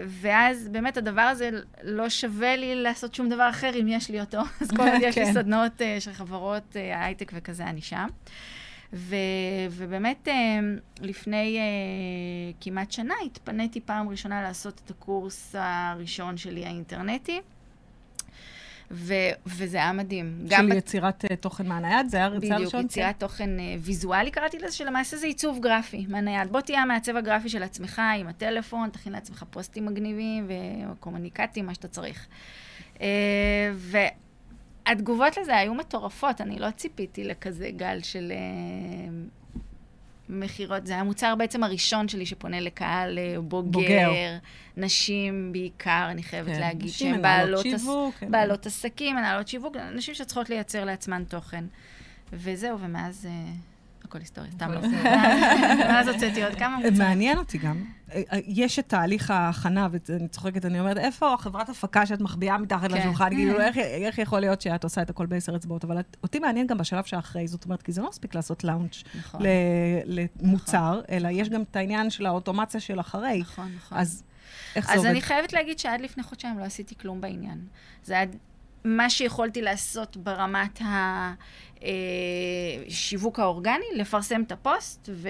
[0.06, 1.50] ואז באמת הדבר הזה
[1.82, 4.40] לא שווה לי לעשות שום דבר אחר אם יש לי אותו.
[4.60, 5.32] אז כל עוד יש לי כן.
[5.32, 8.06] סדנאות של חברות הייטק וכזה, אני שם.
[8.92, 9.16] ו,
[9.70, 10.34] ובאמת, אה,
[11.00, 11.62] לפני אה,
[12.60, 17.40] כמעט שנה התפניתי פעם ראשונה לעשות את הקורס הראשון שלי, האינטרנטי.
[18.92, 19.14] ו,
[19.46, 20.44] וזה היה מדהים.
[20.50, 22.84] של בת- יצירת אה, תוכן מהנייד, זה היה הרצאה בדיוק, הראשון?
[22.84, 26.52] יצירת תוכן אה, ויזואלי קראתי לזה, שלמעשה זה עיצוב גרפי מהנייד.
[26.52, 30.48] בוא תהיה המעצב הגרפי של עצמך עם הטלפון, תכין לעצמך פוסטים מגניבים
[30.92, 32.26] וקומוניקטים, מה שאתה צריך.
[33.00, 33.06] אה,
[34.90, 39.12] והתגובות לזה היו מטורפות, אני לא ציפיתי לכזה גל של אה,
[40.28, 40.86] מכירות.
[40.86, 44.38] זה המוצר בעצם הראשון שלי שפונה לקהל אה, בוגר, בוגר.
[44.76, 47.62] נשים בעיקר, אני חייבת כן, להגיד, שהן בעלות...
[47.62, 48.30] שיווק, כן.
[48.30, 51.64] בעלות עסקים, מנהלות שיווק, נשים שצריכות לייצר לעצמן תוכן.
[52.32, 53.52] וזהו, ומאז אה,
[54.10, 54.80] הכל היסטוריה, סתם לא.
[55.78, 56.98] מאז הוצאתי עוד כמה מוצרים.
[56.98, 57.84] מעניין אותי גם.
[58.12, 62.58] אה, אה, יש את תהליך ההכנה, ואני צוחקת, אני אומרת, איפה החברת הפקה שאת מחביאה
[62.58, 62.98] מתחת כן.
[62.98, 63.30] לשולחן?
[63.30, 65.84] כאילו, איך- איך יכול להיות שאת עושה את הכל בעשר אצבעות?
[65.84, 69.42] אבל אותי מעניין גם בשלב שאחרי, זאת אומרת, כי זה לא מספיק לעשות לאונץ' נכון,
[69.42, 69.46] ל-
[70.42, 73.38] למוצר, אלא יש גם את העניין של האוטומציה של אחרי.
[73.40, 73.98] נכון, נכון.
[73.98, 74.22] אז
[74.76, 75.10] איך זה אז עובד?
[75.10, 77.58] אני חייבת להגיד שעד לפני חודשיים לא עשיתי כלום בעניין.
[78.04, 78.26] זה היה
[78.84, 80.78] מה שיכולתי לעשות ברמת
[82.86, 85.28] השיווק האורגני, לפרסם את הפוסט, ו...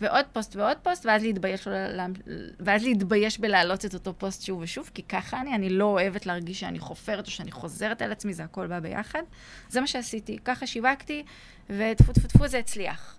[0.00, 2.02] ועוד פוסט ועוד פוסט, ואז להתבייש, לא,
[2.60, 6.60] ואז להתבייש בלהעלות את אותו פוסט שוב ושוב, כי ככה אני, אני לא אוהבת להרגיש
[6.60, 9.22] שאני חופרת או שאני חוזרת על עצמי, זה הכל בא ביחד.
[9.68, 11.22] זה מה שעשיתי, ככה שיווקתי,
[11.70, 13.17] וטפו טפו טפו זה הצליח.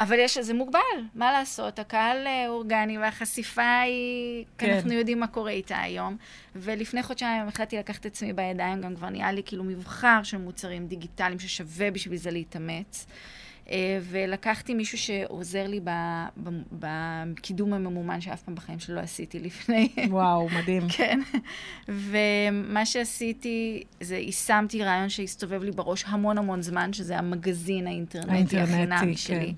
[0.00, 0.80] אבל יש איזה מוגבל,
[1.14, 1.78] מה לעשות?
[1.78, 4.74] הקהל אה, אורגני והחשיפה היא, כן.
[4.74, 6.16] אנחנו יודעים מה קורה איתה היום.
[6.56, 10.86] ולפני חודשיים החלטתי לקחת את עצמי בידיים, גם כבר נהיה לי כאילו מבחר של מוצרים
[10.86, 13.06] דיגיטליים ששווה בשביל זה להתאמץ.
[13.70, 15.80] אה, ולקחתי מישהו שעוזר לי
[16.72, 19.88] בקידום הממומן שאף פעם בחיים שלא עשיתי לפני.
[20.08, 20.88] וואו, מדהים.
[20.96, 21.20] כן.
[21.88, 28.72] ומה שעשיתי, זה יישמתי רעיון שהסתובב לי בראש המון המון זמן, שזה המגזין האינטרנטי האינטרנטי,
[28.72, 29.16] החינמי כן.
[29.16, 29.54] שלי.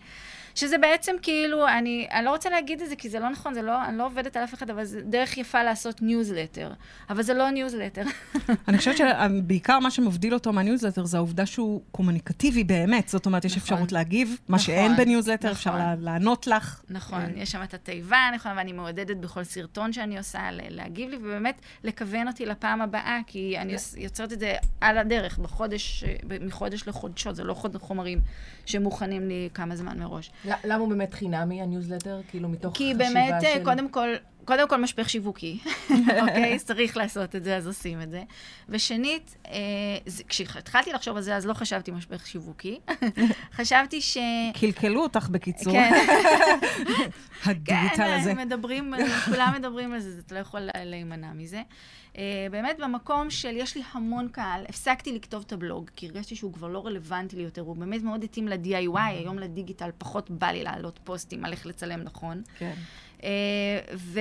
[0.55, 3.63] שזה בעצם כאילו, אני, אני לא רוצה להגיד את זה כי זה לא נכון, זה
[3.63, 6.73] לא, אני לא עובדת על אף אחד, אבל זה דרך יפה לעשות ניוזלטר.
[7.11, 8.03] אבל זה לא ניוזלטר.
[8.69, 13.09] אני חושבת שבעיקר מה שמבדיל אותו מהניוזלטר זה העובדה שהוא קומוניקטיבי באמת.
[13.09, 13.63] זאת אומרת, יש נכון.
[13.63, 15.73] אפשרות להגיב, מה נכון, שאין בניוזלטר, נכון.
[15.73, 16.83] אפשר לענות לך.
[16.91, 21.61] נכון, יש שם את התיבה הנכונה, ואני מעודדת בכל סרטון שאני עושה להגיב לי, ובאמת
[21.85, 26.05] לכוון אותי לפעם הבאה, כי אני יוצ- יוצרת את זה על הדרך, בחודש,
[26.41, 28.21] מחודש לחודשות, זה לא חומרים
[28.67, 30.31] שמוכנים לי כמה זמן מראש.
[30.45, 32.21] למה הוא באמת חינמי, הניוזלטר?
[32.29, 33.65] כאילו, מתוך כי חשיבה באמת, של...
[33.65, 34.09] קודם כל,
[34.45, 35.59] קודם כל משפך שיווקי,
[36.21, 36.59] אוקיי?
[36.59, 38.23] צריך לעשות את זה, אז עושים את זה.
[38.69, 39.53] ושנית, אה,
[40.29, 42.81] כשהתחלתי לחשוב על זה, אז לא חשבתי משפך שיווקי.
[43.57, 44.19] חשבתי ש...
[44.61, 45.93] קלקלו אותך בקיצור, כן,
[47.47, 48.35] הדיגיטל כן, הזה.
[48.35, 51.63] מדברים, כולם מדברים על זה, אתה לא יכול לה- להימנע מזה.
[52.19, 56.53] אה, באמת, במקום של יש לי המון קהל, הפסקתי לכתוב את הבלוג, כי הרגשתי שהוא
[56.53, 60.63] כבר לא רלוונטי לי יותר, הוא באמת מאוד התאים ל-DIY, היום לדיגיטל פחות בא לי
[60.63, 62.43] להעלות פוסטים על איך לצלם נכון.
[62.59, 62.75] כן.
[63.25, 64.21] אה, ו...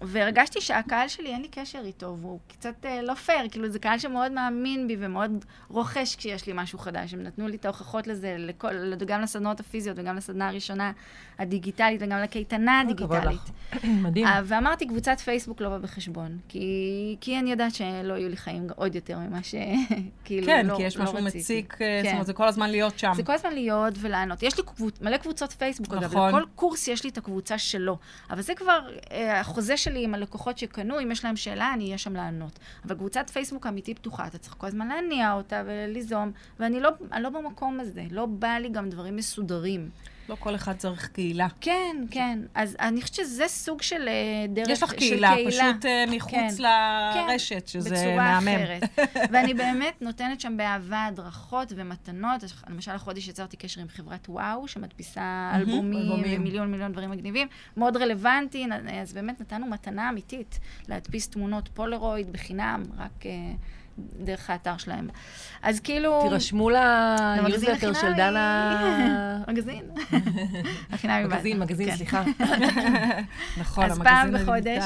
[0.00, 3.98] והרגשתי שהקהל שלי, אין לי קשר איתו, והוא קצת אה, לא פייר, כאילו זה קהל
[3.98, 7.14] שמאוד מאמין בי ומאוד רוכש כשיש לי משהו חדש.
[7.14, 10.92] הם נתנו לי את ההוכחות לזה, לכל, גם לסדנאות הפיזיות וגם לסדנה הראשונה
[11.38, 13.50] הדיגיטלית וגם לקייטנה הכבוד הדיגיטלית.
[14.04, 14.26] מדהים.
[14.26, 18.66] אה, ואמרתי, קבוצת פייסבוק לא בא בחשבון, כי, כי אני יודעת שלא יהיו לי חיים
[18.76, 21.38] עוד יותר ממה שכאילו כן, לא, כי יש לא משהו רציתי.
[21.38, 22.12] מציק, אה, זאת כן.
[22.12, 23.12] אומרת, זה כל הזמן להיות שם.
[23.16, 24.42] זה כל הזמן להיות ולענות.
[24.42, 25.00] יש לי קבוצ...
[25.00, 26.28] מלא קבוצות פייסבוק, אגב, נכון.
[26.28, 27.98] לכל קורס יש לי את הקבוצה שלו.
[28.30, 28.80] אבל זה כבר
[29.10, 32.58] אה, החוזה שלי עם הלקוחות שקנו, אם יש להם שאלה, אני אהיה שם לענות.
[32.84, 37.28] אבל קבוצת פייסבוק אמיתי פתוחה, אתה צריך כל הזמן להניע אותה וליזום, ואני לא, לא
[37.28, 39.90] במקום הזה, לא בא לי גם דברים מסודרים.
[40.28, 41.46] לא כל אחד צריך קהילה.
[41.60, 42.38] כן, כן.
[42.54, 46.32] אז אני חושבת שזה סוג של אה, דרך, יש לך של קהילה, פשוט אה, מחוץ
[46.32, 46.48] כן.
[46.58, 48.48] לרשת, שזה בצורה מהמם.
[48.48, 48.82] אחרת.
[49.32, 52.44] ואני באמת נותנת שם באהבה הדרכות ומתנות.
[52.68, 56.40] למשל, החודש יצרתי קשר עם חברת וואו, שמדפיסה אלבומים אלבומים.
[56.40, 57.48] ומיליון מיליון דברים מגניבים.
[57.76, 58.66] מאוד רלוונטי,
[59.02, 60.58] אז באמת נתנו מתנה אמיתית
[60.88, 63.52] להדפיס תמונות פולרויד בחינם, רק אה,
[63.98, 65.08] דרך האתר שלהם.
[65.62, 66.20] אז כאילו...
[66.28, 68.12] תירשמו למגזין לניוזלטר של.
[68.12, 69.42] דנה...
[69.48, 69.84] מגזין.
[70.92, 71.60] החינמי מגזין.
[71.60, 71.96] מגזין, כן.
[71.96, 72.24] סליחה.
[73.60, 74.84] נכון, אז פעם המגזין בחודש.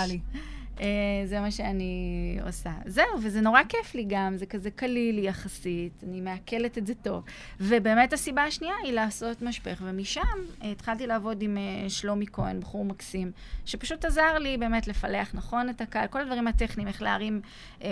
[0.81, 0.87] אה,
[1.25, 2.71] זה מה שאני עושה.
[2.87, 7.25] זהו, וזה נורא כיף לי גם, זה כזה קליל יחסית, אני מעכלת את זה טוב.
[7.61, 10.21] ובאמת הסיבה השנייה היא לעשות משפך, ומשם
[10.62, 13.33] אה, התחלתי לעבוד עם אה, שלומי כהן, בחור מקסים,
[13.64, 17.40] שפשוט עזר לי באמת לפלח נכון את הקהל, כל הדברים הטכניים, איך להרים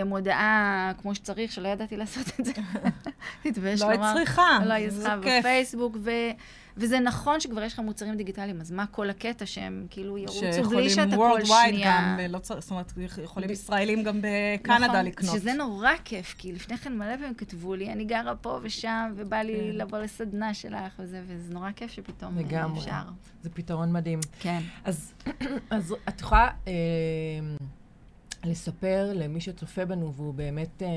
[0.06, 2.52] מודעה כמו שצריך, שלא ידעתי לעשות את זה.
[3.44, 4.14] התבייש לא לומר.
[4.64, 5.38] לא היית זה צריכה כיף.
[5.38, 6.10] בפייסבוק, ו...
[6.78, 10.90] וזה נכון שכבר יש לך מוצרים דיגיטליים, אז מה כל הקטע שהם כאילו ירוצו בלי
[10.90, 12.16] שאתה כל שנייה...
[12.18, 15.36] גם, לא צריך, זאת אומרת, יכולים ישראלים גם בקנדה נכון, לקנות.
[15.36, 19.36] שזה נורא כיף, כי לפני כן מלא פעמים כתבו לי, אני גרה פה ושם, ובא
[19.36, 19.76] לי כן.
[19.76, 22.78] לבוא לסדנה שלך וזה, וזה נורא כיף שפתאום אה, לגמרי.
[22.78, 23.02] אפשר.
[23.42, 24.20] זה פתרון מדהים.
[24.40, 24.60] כן.
[24.84, 25.12] אז,
[25.70, 26.72] אז את יכולה אה,
[28.44, 30.88] לספר למי שצופה בנו והוא באמת אה,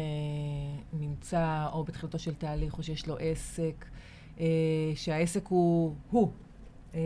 [0.94, 3.88] נמצא או בתחילתו של תהליך או שיש לו עסק, אה,
[4.95, 6.32] שהעסק הוא הוא.
[6.95, 6.99] אה,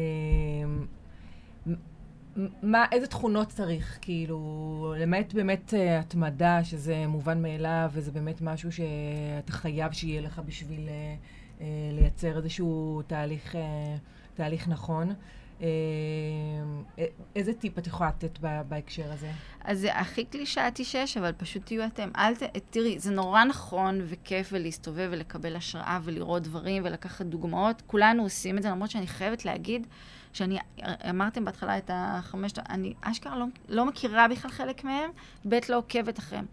[2.64, 8.72] מה, איזה תכונות צריך, כאילו, למעט באמת אה, התמדה, שזה מובן מאליו, וזה באמת משהו
[8.72, 11.16] שאתה חייב שיהיה לך בשביל אה,
[11.62, 13.96] אה, לייצר איזשהו תהליך, אה,
[14.34, 15.14] תהליך נכון.
[15.62, 15.68] אה,
[17.36, 19.32] איזה טיפ את יכולה לתת בהקשר הזה?
[19.64, 22.10] אז זה הכי קלישאתי שיש, אבל פשוט תהיו אתם.
[22.16, 22.44] אל ת...
[22.70, 27.82] תראי, זה נורא נכון וכיף ולהסתובב ולקבל השראה ולראות דברים ולקחת דוגמאות.
[27.88, 29.88] כולנו עושים את זה, למרות שאני חייבת להגיד
[30.34, 30.58] שאני,
[31.10, 35.10] אמרתם בהתחלה את החמש, אני אשכרה לא, לא מכירה בכלל חלק מהם,
[35.50, 36.46] ב' לא עוקבת אחריהם.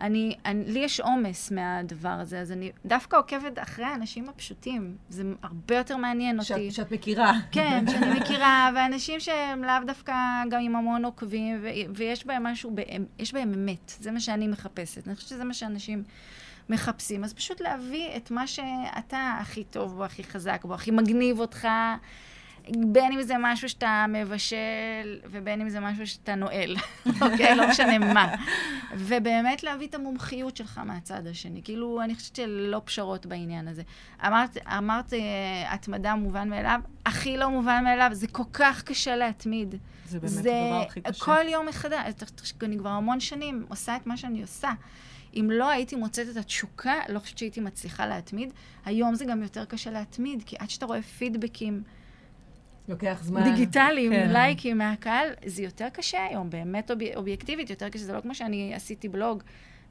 [0.00, 4.96] אני, אני, לי יש עומס מהדבר הזה, אז אני דווקא עוקבת אחרי האנשים הפשוטים.
[5.08, 6.70] זה הרבה יותר מעניין אותי.
[6.70, 7.32] שאת, מכירה.
[7.52, 10.12] כן, שאני מכירה, ואנשים שהם לאו דווקא
[10.50, 12.74] גם עם המון עוקבים, ו- ויש בהם משהו,
[13.18, 13.92] יש בהם אמת.
[14.00, 15.08] זה מה שאני מחפשת.
[15.08, 16.02] אני חושבת שזה מה שאנשים
[16.68, 17.24] מחפשים.
[17.24, 21.68] אז פשוט להביא את מה שאתה הכי טוב בו, הכי חזק בו, הכי מגניב אותך,
[22.76, 26.76] בין אם זה משהו שאתה מבשל, ובין אם זה משהו שאתה נועל,
[27.22, 27.56] אוקיי?
[27.56, 28.34] לא משנה מה.
[28.94, 31.60] ובאמת להביא את המומחיות שלך מהצד השני.
[31.64, 33.82] כאילו, אני חושבת שלא פשרות בעניין הזה.
[34.26, 35.18] אמרת, אמרת אה,
[35.74, 39.74] התמדה מובן מאליו, הכי לא מובן מאליו, זה כל כך קשה להתמיד.
[40.04, 41.24] זה באמת הדבר הכי קשה.
[41.24, 42.14] כל יום מחדש,
[42.62, 44.70] אני כבר המון שנים עושה את מה שאני עושה.
[45.34, 48.52] אם לא הייתי מוצאת את התשוקה, לא חושבת שהייתי מצליחה להתמיד.
[48.84, 51.82] היום זה גם יותר קשה להתמיד, כי עד שאתה רואה פידבקים
[52.88, 53.44] לוקח זמן.
[53.44, 54.30] דיגיטליים, כן.
[54.32, 56.98] לייקים מהקהל, זה יותר קשה היום, באמת אוב...
[57.16, 58.04] אובייקטיבית, יותר קשה.
[58.04, 59.42] זה לא כמו שאני עשיתי בלוג,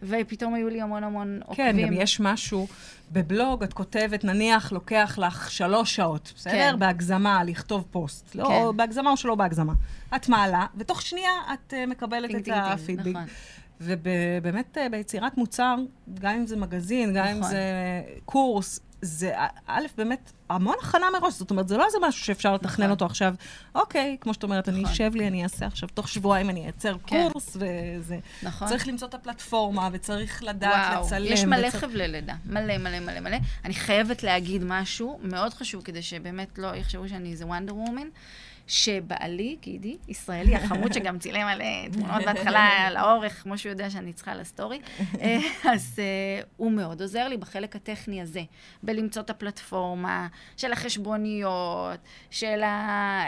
[0.04, 1.76] ופתאום היו לי המון המון עוקבים.
[1.76, 2.68] כן, גם יש משהו,
[3.12, 6.52] בבלוג את כותבת, נניח, לוקח לך שלוש שעות, בסדר?
[6.52, 6.80] כן.
[6.80, 8.36] בהגזמה, לכתוב פוסט.
[8.36, 8.78] לא, כן.
[8.78, 9.74] בהגזמה או שלא בהגזמה.
[10.16, 13.08] את מעלה, ותוך שנייה את אה, מקבלת טינג, את הפידבק.
[13.08, 13.24] נכון.
[13.82, 15.76] ובאמת, אה, ביצירת מוצר,
[16.20, 17.52] גם אם זה מגזין, גם אם נכון.
[17.52, 17.62] זה
[18.26, 19.34] קורס, זה,
[19.68, 21.34] א', באמת, המון הכנה מראש.
[21.34, 22.90] זאת אומרת, זה לא איזה משהו שאפשר לתכנן נכון.
[22.92, 23.34] אותו עכשיו.
[23.76, 24.92] אוקיי, כמו שאת אומרת, אני נכון.
[24.94, 27.30] אשב לי, אני אעשה עכשיו, תוך שבועיים אני אייצר כן.
[27.32, 28.20] קורס, וזה...
[28.44, 28.68] נכון.
[28.68, 31.26] צריך למצוא את הפלטפורמה, וצריך לדעת וואו, לצלם.
[31.34, 33.38] יש מלא וצריך- חבלי לידה, מלא מלא מלא מלא.
[33.66, 38.08] אני חייבת להגיד משהו מאוד חשוב, כדי שבאמת לא יחשבו שאני איזה וונדר וומן,
[38.68, 43.90] שבעלי, גידי, ישראלי, החמוד שגם צילם על אה, תמונות בהתחלה על האורך, כמו שהוא יודע
[43.90, 44.80] שאני צריכה לסטורי,
[45.22, 45.38] אה,
[45.72, 48.42] אז אה, הוא מאוד עוזר לי בחלק הטכני הזה,
[48.84, 50.28] בלמצוא את הפלטפורמה
[50.58, 52.00] של החשבוניות,
[52.30, 53.24] של ה...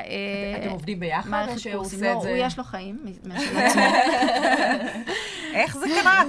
[0.62, 2.30] אתם עובדים ביחד או שהוא עושה לא, את זה?
[2.30, 3.82] הוא יש לו חיים משל עצמו.
[5.54, 6.23] איך זה קרה?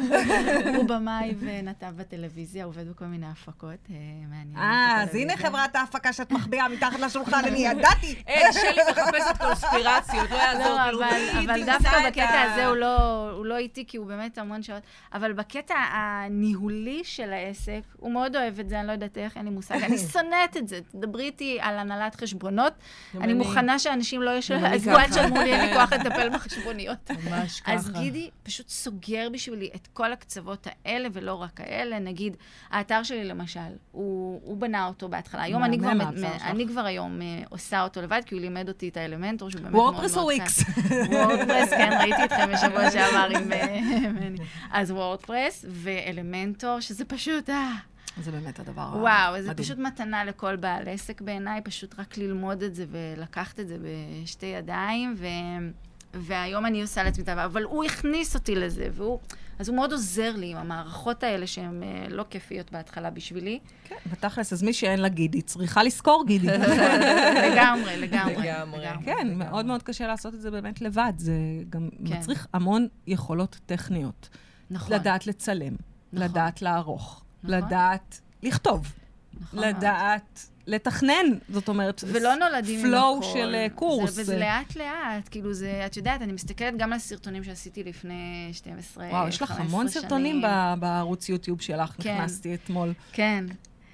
[0.77, 3.89] הוא במאי ונתב בטלוויזיה, עובד בכל מיני הפקות
[4.29, 4.57] מעניינות.
[4.57, 8.23] אה, אז הנה חברת ההפקה שאת מחביאה מתחת לשולחן, אני ידעתי.
[8.27, 13.57] אין, שלי מחפשת קונספירציות, לא יעזור, לא, כאילו, אבל, דווקא בקטע הזה הוא לא, לא
[13.57, 14.83] איתי, כי הוא באמת המון שעות.
[15.13, 19.45] אבל בקטע הניהולי של העסק, הוא מאוד אוהב את זה, אני לא יודעת איך, אין
[19.45, 19.75] לי מושג.
[19.83, 20.81] אני שונאת את זה.
[20.93, 22.73] תדברי איתי על הנהלת חשבונות.
[23.21, 23.33] אני.
[23.33, 25.09] מוכנה שאנשים לא ישלמו, ככה.
[25.09, 27.11] שישלמו לי, אין לי כוח לטפל בחשבוניות.
[27.11, 27.75] ממש ככה.
[27.75, 31.99] אז גידי פשוט סוגר בשבילי את כל הקצוות האלה, ולא רק האלה.
[31.99, 32.37] נגיד,
[32.71, 33.61] האתר שלי למשל,
[33.93, 35.43] הוא, בנה אותו בהתחלה.
[35.43, 36.29] היום כבר.
[36.43, 39.73] אני כבר היום אה, עושה אותו לבד, כי הוא לימד אותי את האלמנטור, שהוא באמת
[39.73, 40.21] מאוד מאוד וורדפרס קל.
[40.21, 40.65] או וויקס?
[41.11, 43.81] וורדפרס, כן, ראיתי אתכם בשבוע שעבר עם אה,
[44.13, 44.39] מני.
[44.73, 47.73] אז וורדפרס ואלמנטור, שזה פשוט, אה,
[48.23, 49.03] זה באמת הדבר המדהים.
[49.03, 53.69] וואו, זה פשוט מתנה לכל בעל עסק בעיניי, פשוט רק ללמוד את זה ולקחת את
[53.69, 55.27] זה בשתי ידיים, ו...
[56.15, 59.19] והיום אני עושה לעצמי את אבל הוא הכניס אותי לזה, והוא...
[59.61, 63.59] אז הוא מאוד עוזר לי עם המערכות האלה שהן אה, לא כיפיות בהתחלה בשבילי.
[63.85, 66.47] כן, בתכלס, אז מי שאין לה גידי, צריכה לשכור גידי.
[67.53, 68.37] לגמרי, לגמרי.
[68.37, 68.87] לגמרי.
[69.05, 71.13] כן, מאוד מאוד קשה לעשות את זה באמת לבד.
[71.17, 71.33] זה
[71.71, 72.17] גם כן.
[72.17, 74.29] מצריך המון יכולות טכניות.
[74.71, 74.93] נכון.
[74.93, 75.75] לדעת לצלם,
[76.13, 76.29] נכון.
[76.29, 77.57] לדעת לערוך, נכון.
[77.57, 78.93] לדעת לכתוב,
[79.41, 79.59] נכון.
[79.59, 81.27] לדעת לתכנן.
[81.49, 83.27] זאת אומרת, ולא נולדים עם flow הכל.
[83.33, 84.11] של אה, קורס.
[84.11, 89.05] זה, וזה לאט-לאט, כאילו זה, את יודעת, אני מסתכלת גם על סרטונים שעשיתי לפני 12,
[89.05, 90.03] 15 וואו, יש לך המון שנים.
[90.03, 92.15] סרטונים ב- בערוץ יוטיוב שלך, כן.
[92.17, 92.93] נכנסתי אתמול.
[93.13, 93.45] כן.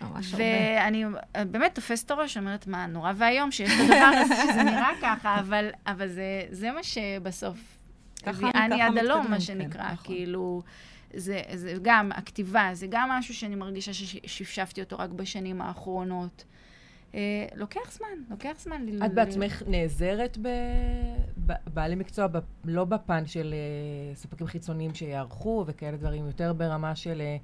[0.01, 0.45] ממש הרבה.
[0.45, 1.05] ואני
[1.37, 3.95] אה, באמת תופסת הראש, אומרת, מה, נורא ואיום שיש את הדבר
[4.25, 7.57] הזה, שזה נראה ככה, אבל, אבל זה, זה מה שבסוף
[8.23, 10.05] ככה- הביאני ככה עד הלום, מה כן, שנקרא, נכון.
[10.05, 10.63] כאילו...
[11.15, 16.45] זה, זה גם, הכתיבה, זה גם משהו שאני מרגישה ששפשפתי אותו רק בשנים האחרונות.
[17.15, 17.21] אה,
[17.55, 18.87] לוקח זמן, לוקח זמן.
[19.05, 20.39] את ל- בעצמך נעזרת
[21.37, 27.21] בבעלי מקצוע, ב- לא בפן של אה, ספקים חיצוניים שיערכו וכאלה דברים, יותר ברמה של
[27.21, 27.37] אה,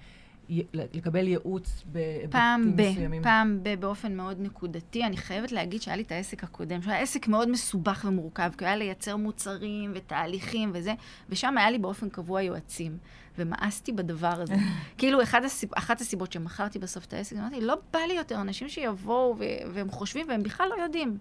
[0.73, 3.23] לקבל ייעוץ פעם בהיבטים ב, מסוימים.
[3.23, 5.05] פעם ב, באופן מאוד נקודתי.
[5.05, 8.69] אני חייבת להגיד שהיה לי את העסק הקודם, שהיה עסק מאוד מסובך ומורכב, כי הוא
[8.69, 10.95] היה לייצר מוצרים ותהליכים וזה,
[11.29, 12.97] ושם היה לי באופן קבוע יועצים.
[13.39, 14.55] ומאסתי בדבר הזה.
[14.99, 15.71] כאילו, אחד הסיב...
[15.75, 19.45] אחת הסיבות שמכרתי בסוף את העסק, אמרתי, לא בא לי יותר אנשים שיבואו ו...
[19.75, 21.19] והם חושבים והם בכלל לא יודעים.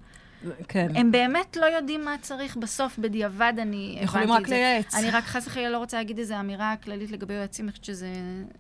[0.68, 0.96] כן.
[0.96, 4.04] הם באמת לא יודעים מה צריך בסוף, בדיעבד אני הבנתי את זה.
[4.04, 4.96] יכולים רק לייעץ.
[4.96, 8.08] אני רק חס וחלילה לא רוצה להגיד איזו אמירה כללית לגבי יועצים, אני חושבת שזה,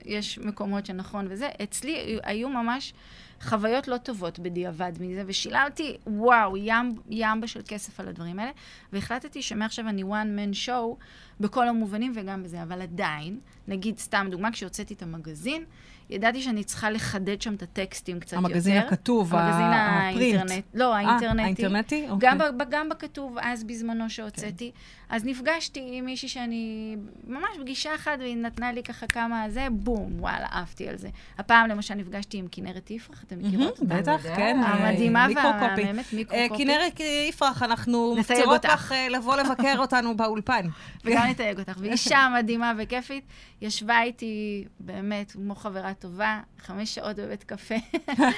[0.06, 1.50] יש מקומות שנכון וזה.
[1.64, 2.94] אצלי היו ממש
[3.42, 8.52] חוויות לא טובות בדיעבד מזה, ושילמתי, וואו, ים, ימבה של כסף על הדברים האלה,
[8.94, 10.06] והחלטתי שמעכשיו אני one
[10.38, 11.04] man show
[11.40, 15.64] בכל המובנים וגם בזה, אבל עדיין, נגיד, סתם דוגמה, כשהוצאתי את המגזין,
[16.10, 18.88] ידעתי שאני צריכה לחדד שם את הטקסטים קצת המגזין יותר.
[18.88, 20.40] הכתוב, המגזין הפרינט.
[20.40, 20.66] האינטרנט.
[20.74, 21.42] לא, אה, האינטרנטי.
[21.42, 22.08] האינטרנטי?
[22.20, 22.52] גם, אוקיי.
[22.58, 24.72] ב, גם בכתוב אז בזמנו שהוצאתי.
[25.12, 26.96] אז נפגשתי עם מישהי שאני,
[27.28, 31.10] ממש פגישה אחת, והיא נתנה לי ככה כמה זה, בום, וואלה, עפתי על זה.
[31.38, 33.96] הפעם למשל נפגשתי עם כנרת יפרח, אתם מכירות אותה?
[33.96, 34.22] בטח.
[34.36, 34.60] כן.
[34.64, 35.82] אה, המדהימה מיקרו-קופי.
[35.82, 36.64] והמהממת, מיקרו אה, קופי.
[36.64, 37.00] כנרת
[37.30, 38.74] יפרח, אנחנו מפצירות אותך.
[38.74, 40.66] לך אה, לבוא לבקר אותנו באולפן.
[41.06, 41.78] וגם נתייג אותך.
[41.78, 43.24] והיא אישה מדהימה וכיפית,
[43.62, 47.76] ישבה איתי, באמת, כמו חברה טובה, חמש שעות בבית קפה.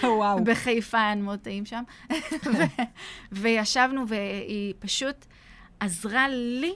[0.18, 0.44] וואו.
[0.44, 1.84] בחיפה, היה מאוד טעים שם.
[3.32, 5.26] וישבנו, והיא פשוט
[5.80, 6.74] עזרה לי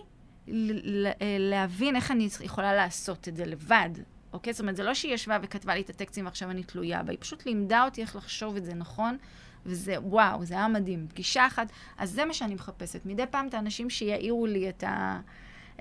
[1.40, 3.90] להבין איך אני יכולה לעשות את זה לבד.
[4.34, 4.54] אוקיי?
[4.54, 7.18] זאת אומרת, זה לא שהיא ישבה וכתבה לי את הטקסטים ועכשיו אני תלויה בה, היא
[7.22, 9.18] פשוט לימדה אותי איך לחשוב את זה נכון,
[9.66, 11.08] וזה, וואו, זה היה מדהים.
[11.10, 13.06] פגישה אחת, אז זה מה שאני מחפשת.
[13.06, 15.20] מדי פעם את האנשים שיעירו לי את, ה,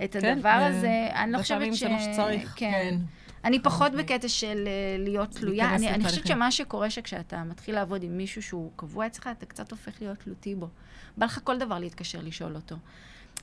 [0.04, 1.08] את כן, הדבר אה, הזה.
[1.14, 1.80] אני לא חושבת ש...
[1.80, 2.52] זה מה שצריך.
[2.56, 2.70] כן.
[2.72, 2.96] כן.
[3.44, 5.74] אני פחות בקטע של אה, להיות תלויה.
[5.74, 6.26] אני, אני חושבת.
[6.26, 10.54] שמה שקורה שכשאתה מתחיל לעבוד עם מישהו שהוא קבוע אצלך, אתה קצת הופך להיות תלותי
[10.54, 10.68] בו.
[11.16, 12.76] בא לך כל דבר להתקשר לשאול אותו.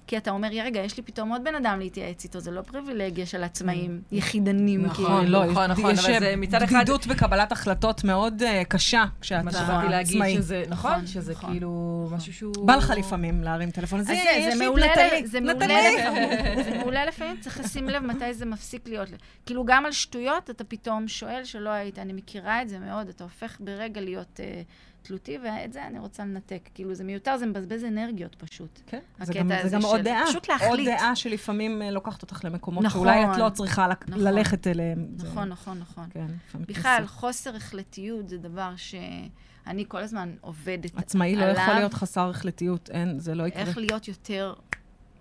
[0.08, 3.26] כי אתה אומר, רגע, יש לי פתאום עוד בן אדם להתייעץ איתו, זה לא פריבילגיה
[3.26, 4.82] של עצמאים יחידנים.
[4.86, 5.32] נכון, כאילו.
[5.32, 9.44] לא, נכון, נכון, יש אבל זה מצד אחד- בדידות בקבלת החלטות מאוד אה, קשה כשאתה
[9.44, 10.36] מה שבאתי להגיד עצמאי.
[10.36, 11.50] שזה, נכון, נכון, שזה נכון.
[11.52, 12.68] כאילו משהו שהוא...
[12.68, 14.00] בא לך לפעמים להרים טלפון.
[14.00, 15.68] זה, זה, יש זה לי, מעולה, נטלי, ל- זה נטלי.
[15.68, 19.10] מעולה לפעמים, זה מעולה לפעמים, צריך לשים לב מתי זה מפסיק להיות.
[19.46, 23.24] כאילו, גם על שטויות אתה פתאום שואל שלא היית, אני מכירה את זה מאוד, אתה
[23.24, 24.62] הופך ברגע להיות אה,
[25.04, 26.70] תלותי, ואת זה אני רוצה לנתק.
[26.74, 28.80] כאילו, זה מיותר, זה מבזבז אנרגיות פשוט.
[28.88, 30.24] כן, זה גם, זה גם עוד של דעה.
[30.28, 30.88] פשוט עוד להחליט.
[30.88, 33.02] דעה שלפעמים אה, לוקחת אותך למקומות נכון.
[33.08, 34.24] שאולי את לא צריכה לק- נכון.
[34.24, 35.08] ללכת אליהם.
[35.18, 36.06] זה- נכון, נכון, נכון.
[36.14, 36.26] כן,
[36.60, 37.08] בכלל, כניסה.
[37.14, 41.00] חוסר החלטיות זה דבר שאני כל הזמן עובדת עליו.
[41.06, 43.62] עצמאי לא יכול להיות חסר החלטיות, אין, זה לא יקרה.
[43.62, 44.54] איך להיות יותר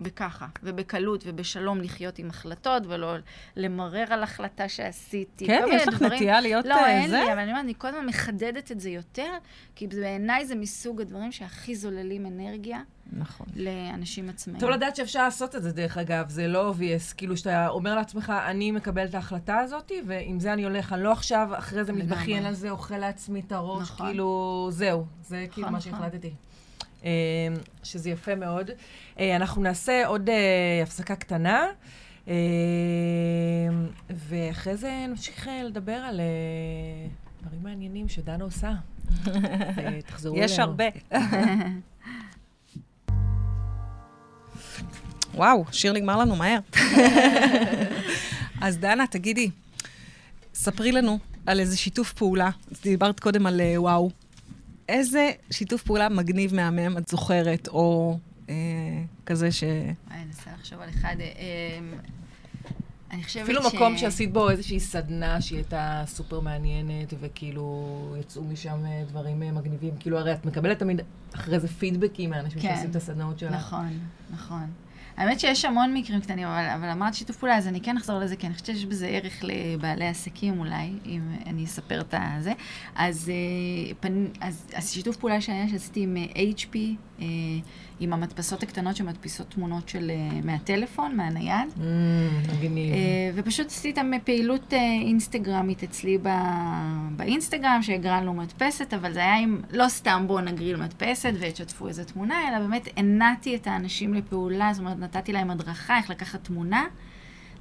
[0.01, 3.15] בככה, ובקלות ובשלום לחיות עם החלטות, ולא
[3.55, 5.47] למרר על החלטה שעשיתי.
[5.47, 6.13] כן, יש לך דברים.
[6.13, 7.23] נטייה להיות לא, אה, אין זה?
[7.25, 9.31] לי, אבל אני אומרת, אני כל הזמן מחדדת את זה יותר,
[9.75, 12.81] כי בעיניי זה מסוג הדברים שהכי זוללים אנרגיה
[13.11, 13.47] נכון.
[13.55, 14.59] לאנשים עצמאיים.
[14.59, 17.15] טוב לדעת שאפשר לעשות את זה, דרך אגב, זה לא obvious.
[17.17, 21.11] כאילו, שאתה אומר לעצמך, אני מקבל את ההחלטה הזאת, ועם זה אני הולך, אני לא
[21.11, 21.93] עכשיו, אחרי זה.
[21.93, 24.07] מתבכיין על זה, אוכל לעצמי את הראש, נכון.
[24.07, 25.91] כאילו, זהו, זה כאילו מה נכון.
[25.91, 26.33] שהחלטתי.
[27.03, 27.09] אה,
[27.83, 28.71] שזה יפה מאוד.
[29.19, 30.35] אה, אנחנו נעשה עוד אה,
[30.83, 31.65] הפסקה קטנה,
[32.27, 32.33] אה,
[34.09, 36.21] ואחרי זה נמשיך אה, לדבר על
[37.41, 38.71] דברים מעניינים שדנה עושה.
[39.75, 40.45] ותחזרו אלינו.
[40.45, 40.83] יש הרבה.
[45.35, 46.59] וואו, שיר נגמר לנו מהר.
[48.61, 49.49] אז דנה, תגידי,
[50.53, 52.49] ספרי לנו על איזה שיתוף פעולה.
[52.83, 54.09] דיברת קודם על וואו.
[54.89, 58.17] איזה שיתוף פעולה מגניב, מהמם, את זוכרת, או
[58.49, 58.55] אה,
[59.25, 59.63] כזה ש...
[59.63, 61.15] אני אנסה לחשוב על אחד.
[61.19, 61.31] אה,
[61.79, 61.93] אמ,
[63.11, 63.73] אני חושבת אפילו ש...
[63.73, 69.51] מקום שעשית בו איזושהי סדנה שהיא הייתה סופר מעניינת, וכאילו יצאו משם אה, דברים אה,
[69.51, 69.93] מגניבים.
[69.99, 71.01] כאילו, הרי את מקבלת תמיד
[71.35, 72.69] אחרי זה פידבקים מאנשים כן.
[72.73, 73.53] שעושים את הסדנאות שלך.
[73.53, 73.99] נכון,
[74.33, 74.67] נכון.
[75.17, 78.35] האמת שיש המון מקרים קטנים, אבל, אבל אמרת שיתוף פעולה, אז אני כן אחזור לזה,
[78.35, 82.53] כי אני חושבת שיש בזה ערך לבעלי עסקים אולי, אם אני אספר את הזה.
[82.95, 84.09] אז, אה.
[84.41, 86.77] אז, אז שיתוף פעולה שהיה, שעשיתי עם אה, HP,
[87.19, 87.25] אה,
[87.99, 91.69] עם המדפסות הקטנות שמדפיסות תמונות של, אה, מהטלפון, מהנייד.
[91.77, 91.81] Mm,
[92.53, 92.93] מגניב.
[92.93, 96.29] אה, ופשוט עשיתי איתם פעילות אה, אינסטגרמית אצלי ב-
[97.15, 102.49] באינסטגרם, שהגרלנו מדפסת, אבל זה היה עם, לא סתם בואו נגריל מדפסת ותשתפו איזה תמונה,
[102.49, 106.83] אלא באמת הנעתי את האנשים לפעולה, זאת אומרת, נתתי להם הדרכה איך לקחת תמונה,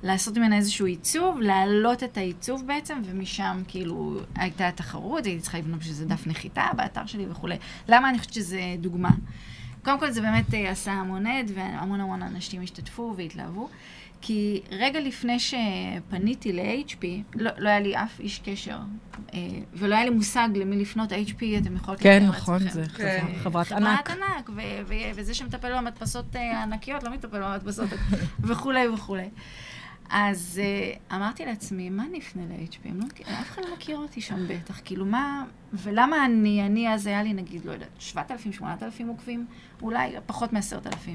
[0.02, 5.80] לעשות ממנה איזשהו עיצוב, להעלות את העיצוב בעצם, ומשם כאילו הייתה התחרות, הייתי צריכה לבנות
[5.80, 7.56] בשביל זה דף נחיתה באתר שלי וכולי.
[7.88, 9.10] למה אני חושבת שזה דוגמה?
[9.84, 13.68] קודם כל זה באמת אה, עשה המון עד, והמון המון אנשים השתתפו והתלהבו.
[14.24, 17.04] כי רגע לפני שפניתי ל-HP,
[17.34, 18.78] לא, לא היה לי אף איש קשר,
[19.34, 19.38] אה,
[19.74, 21.12] ולא היה לי מושג למי לפנות.
[21.12, 22.82] HP, אתם יכולות כן, נכון, לעצמכם.
[22.82, 23.24] זה כן.
[23.42, 24.08] חברה- חברת ענק.
[24.08, 27.88] חברת ענק, ו- ו- וזה שמטפל במדפסות אה, הענקיות לא מטפל במדפסות
[28.48, 29.28] וכולי וכולי.
[30.10, 30.60] אז
[31.12, 32.88] אמרתי לעצמי, מה אני אפנה ל-HP?
[32.94, 33.04] לא
[33.40, 34.80] אף אחד לא מכיר אותי שם בטח.
[34.84, 35.44] כאילו, מה...
[35.72, 39.46] ולמה אני, אני אז היה לי נגיד, לא יודעת, 7,000, 8,000 עוקבים?
[39.82, 41.08] אולי פחות מ-10,000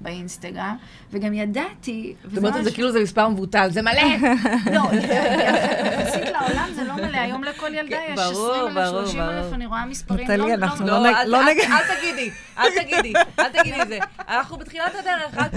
[0.00, 0.76] באינסטגרם.
[1.12, 2.14] וגם ידעתי...
[2.24, 4.02] זאת אומרת זה כאילו זה מספר מבוטל, זה מלא!
[4.74, 7.16] לא, יחסית לעולם זה לא מלא.
[7.16, 9.54] היום לכל ילדה יש ברור, 20,000, ברור, 30,000, ברור.
[9.54, 10.24] אני רואה מספרים.
[10.24, 11.54] נטלי, לא- אנחנו לא- לא נג- אל- לא אל-
[11.96, 13.98] תגידי, אל תגידי, אל תגידי את זה.
[14.28, 15.48] אנחנו בתחילת הדרך, אל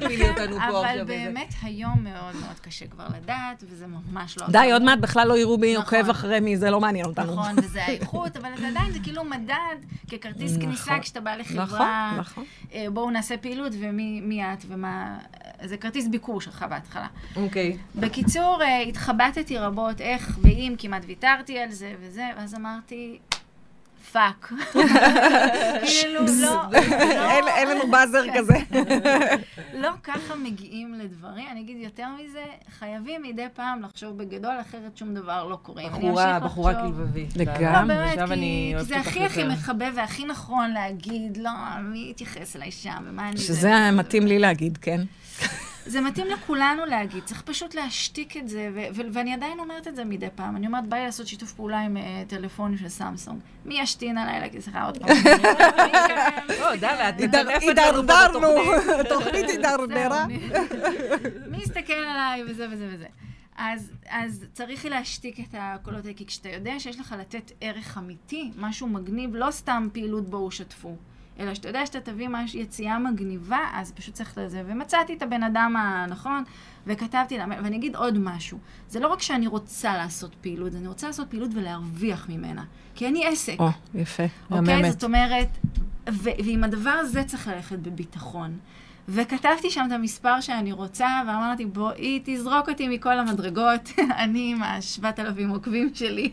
[0.00, 1.00] תפילי אותנו פה אבל עכשיו.
[1.00, 4.46] איזה- באמת היום מאוד מאוד קשה כבר לדעת, וזה ממש לא...
[4.48, 5.98] די, עוד מעט בכלל לא יראו מי נכון.
[5.98, 7.32] עוקב אחרי מי, זה לא מעניין אותנו.
[7.32, 9.76] נכון, וזה האיכות, אבל זה עדיין, זה כאילו מדד
[10.10, 10.62] ככרטיס נכון.
[10.66, 12.16] כניסה כשאתה בא נכון, לחברה.
[12.18, 12.44] נכון.
[12.72, 15.18] אה, בואו נעשה פעילות, ומי מי את ומה...
[15.64, 17.06] זה כרטיס ביקור שלך בהתחלה.
[17.36, 17.76] אוקיי.
[17.94, 23.18] בקיצור, אה, התחבטתי רבות איך ואם, כמעט ויתרתי על זה וזה, ואז אמרתי,
[24.16, 24.52] fuck.
[25.86, 26.62] כאילו, לא,
[27.30, 28.54] אין- לא, אין לנו באזר כזה.
[29.82, 31.44] לא ככה מגיעים לדברים.
[31.50, 32.44] אני אגיד יותר מזה,
[32.78, 35.82] חייבים מדי פעם לחשוב בגדול, אחרת שום דבר לא קורה.
[35.88, 37.36] בחורה, בחורה כלבבית.
[37.36, 37.94] לגמרי.
[37.94, 39.44] לא, באמת, כי, זה הכי הכי.
[39.44, 41.50] מחבב והכי נכון להגיד, לא,
[41.82, 43.38] מי יתייחס אליי שם, ומה אני...
[43.38, 45.00] שזה מתאים לי להגיד, כן.
[45.86, 49.96] זה מתאים לכולנו להגיד, צריך פשוט להשתיק את זה, ו- ו- ואני עדיין אומרת את
[49.96, 50.56] זה מדי פעם.
[50.56, 53.38] אני אומרת, בא לי לעשות שיתוף פעולה עם אה, טלפונים של סמסונג.
[53.64, 55.08] מי ישתין עליי להגיד, סליחה, עוד פעם.
[56.60, 58.40] לא, דנה, את הידר- מטנפת לנו פה הידרדרנו,
[58.98, 59.08] בתוכנית.
[59.08, 60.26] תוכנית הידרדרה.
[61.50, 63.06] מי יסתכל עליי וזה וזה וזה.
[63.56, 68.50] אז, אז צריך להשתיק את הקולות האלה, כי כשאתה יודע שיש לך לתת ערך אמיתי,
[68.58, 70.96] משהו מגניב, לא סתם פעילות בואו שתפו,
[71.40, 74.62] אלא שאתה יודע שאתה תביא משהו, יציאה מגניבה, אז פשוט צריך לזה.
[74.66, 76.44] ומצאתי את הבן אדם הנכון,
[76.86, 78.58] וכתבתי לה, ואני אגיד עוד משהו.
[78.88, 82.64] זה לא רק שאני רוצה לעשות פעילות, אני רוצה לעשות פעילות ולהרוויח ממנה.
[82.94, 83.56] כי אני עסק.
[83.58, 84.22] או, יפה.
[84.50, 84.60] אוקיי?
[84.60, 84.92] מהממת.
[84.92, 85.48] זאת אומרת,
[86.10, 88.58] ו- ועם הדבר הזה צריך ללכת בביטחון.
[89.08, 93.90] וכתבתי שם את המספר שאני רוצה, ואמרתי, בואי, תזרוק אותי מכל המדרגות,
[94.22, 96.32] אני עם השבעת אלפים עוקבים שלי.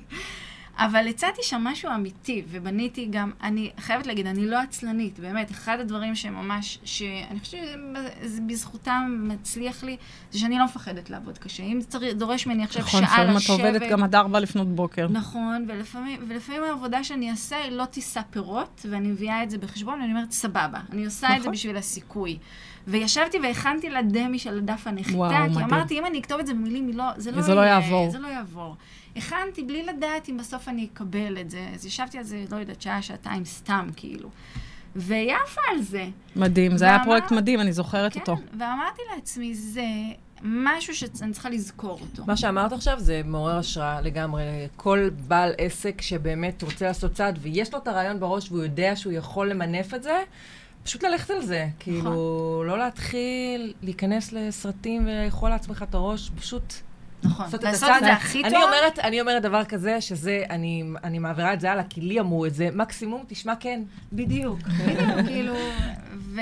[0.77, 5.79] אבל הצעתי שם משהו אמיתי, ובניתי גם, אני חייבת להגיד, אני לא עצלנית, באמת, אחד
[5.79, 7.61] הדברים שממש, שאני חושבת
[8.23, 9.97] שבזכותם מצליח לי,
[10.31, 11.63] זה שאני לא מפחדת לעבוד קשה.
[11.63, 13.59] אם צריך, דורש ממני עכשיו נכון, שעה לפעמים לשבת...
[13.59, 15.07] את עובדת גם עד ארבע לפנות בוקר.
[15.09, 20.01] נכון, ולפעמים, ולפעמים העבודה שאני אעשה היא לא תישא פירות, ואני מביאה את זה בחשבון,
[20.01, 21.51] ואני אומרת, סבבה, אני עושה את זה נכון.
[21.51, 22.37] בשביל הסיכוי.
[22.87, 25.65] וישבתי והכנתי לה דמי של דף הנחיתה, וואו, כי מדהים.
[25.65, 28.11] אמרתי, אם אני אכתוב את זה במילים, לא, זה לא, זה לא יעבור.
[28.11, 28.75] זה לא יעבור.
[29.15, 31.67] הכנתי בלי לדעת אם בסוף אני אקבל את זה.
[31.73, 34.29] אז ישבתי על זה, לא יודעת, שעה, שעתיים סתם, כאילו.
[34.95, 36.05] והיא עפה על זה.
[36.35, 38.35] מדהים, זה היה ואמר- פרויקט מדהים, אני זוכרת כן, אותו.
[38.59, 39.85] ואמרתי לעצמי, זה
[40.41, 42.23] משהו שאני צריכה לזכור אותו.
[42.27, 44.43] מה שאמרת עכשיו זה מעורר השראה לגמרי.
[44.75, 49.13] כל בעל עסק שבאמת רוצה לעשות צעד ויש לו את הרעיון בראש והוא יודע שהוא
[49.13, 50.21] יכול למנף את זה,
[50.83, 51.67] פשוט ללכת על זה.
[51.79, 56.73] כאילו, לא להתחיל להיכנס לסרטים ולאכול לעצמך את הראש, פשוט
[57.23, 57.45] נכון.
[57.45, 57.97] לעשות את לעשות הצעד.
[57.97, 58.63] את זה הכי אני טוב.
[58.63, 62.45] אומרת, אני אומרת דבר כזה, שזה, אני, אני מעבירה את זה הלאה, כי לי אמרו
[62.45, 63.81] את זה, מקסימום תשמע כן.
[64.13, 65.53] בדיוק, בדיוק, כאילו,
[66.15, 66.39] ו,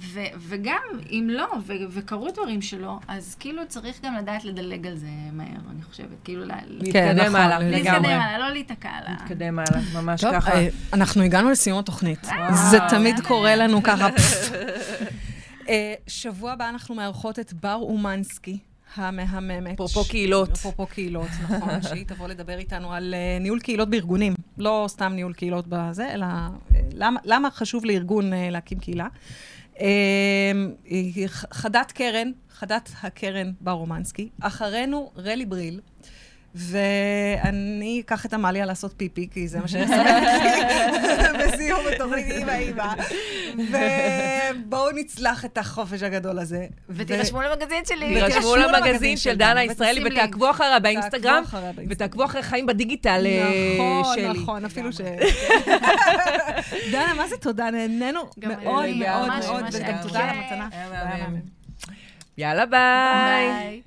[0.00, 4.96] ו, וגם אם לא, ו, וקרו דברים שלא, אז כאילו צריך גם לדעת לדלג על
[4.96, 7.58] זה מהר, אני חושבת, כאילו, לה- להתקדם נכון, הלאה.
[7.58, 7.70] לגמרי.
[7.82, 9.10] להתקדם הלאה, לא להיתקע על ה...
[9.10, 10.52] להתקדם הלאה, ממש טוב, ככה.
[10.52, 12.26] אה, אנחנו הגענו לסיום התוכנית.
[12.70, 14.08] זה תמיד קורה לנו ככה.
[15.68, 18.58] אה, שבוע הבא אנחנו מארחות את בר אומנסקי.
[18.94, 19.72] המהממת.
[19.74, 20.50] אפרופו קהילות.
[20.52, 24.34] אפרופו קהילות, נכון, שהיא תבוא לדבר איתנו על אה, ניהול קהילות בארגונים.
[24.58, 26.48] לא סתם ניהול קהילות בזה, אלא אה,
[26.94, 29.06] למה, למה חשוב לארגון אה, להקים קהילה.
[31.26, 34.28] ח- חדת קרן, חדת הקרן בר אומנסקי.
[34.40, 35.80] אחרינו רלי בריל.
[36.54, 40.24] ואני אקח את עמליה לעשות פיפי, כי זה מה שיסיים
[41.40, 42.94] בסיום התוכנית עם האימא.
[43.54, 46.66] ובואו נצלח את החופש הגדול הזה.
[46.88, 48.14] ותירשמו למגזין שלי.
[48.14, 50.04] תירשמו למגזין של דנה ישראלי.
[50.04, 51.42] ותעקבו אחריה באינסטגרם.
[51.88, 54.28] ותעקבו אחרי חיים בדיגיטל אה, נכון, שלי.
[54.28, 55.00] נכון, אפילו ש...
[56.92, 57.70] דנה, מה זה תודה?
[57.70, 60.36] נהנינו מאוד מאוד מאוד, וגם תודה על.
[60.36, 60.68] המתנה.
[62.38, 62.66] יאללה.
[62.66, 63.82] ביי.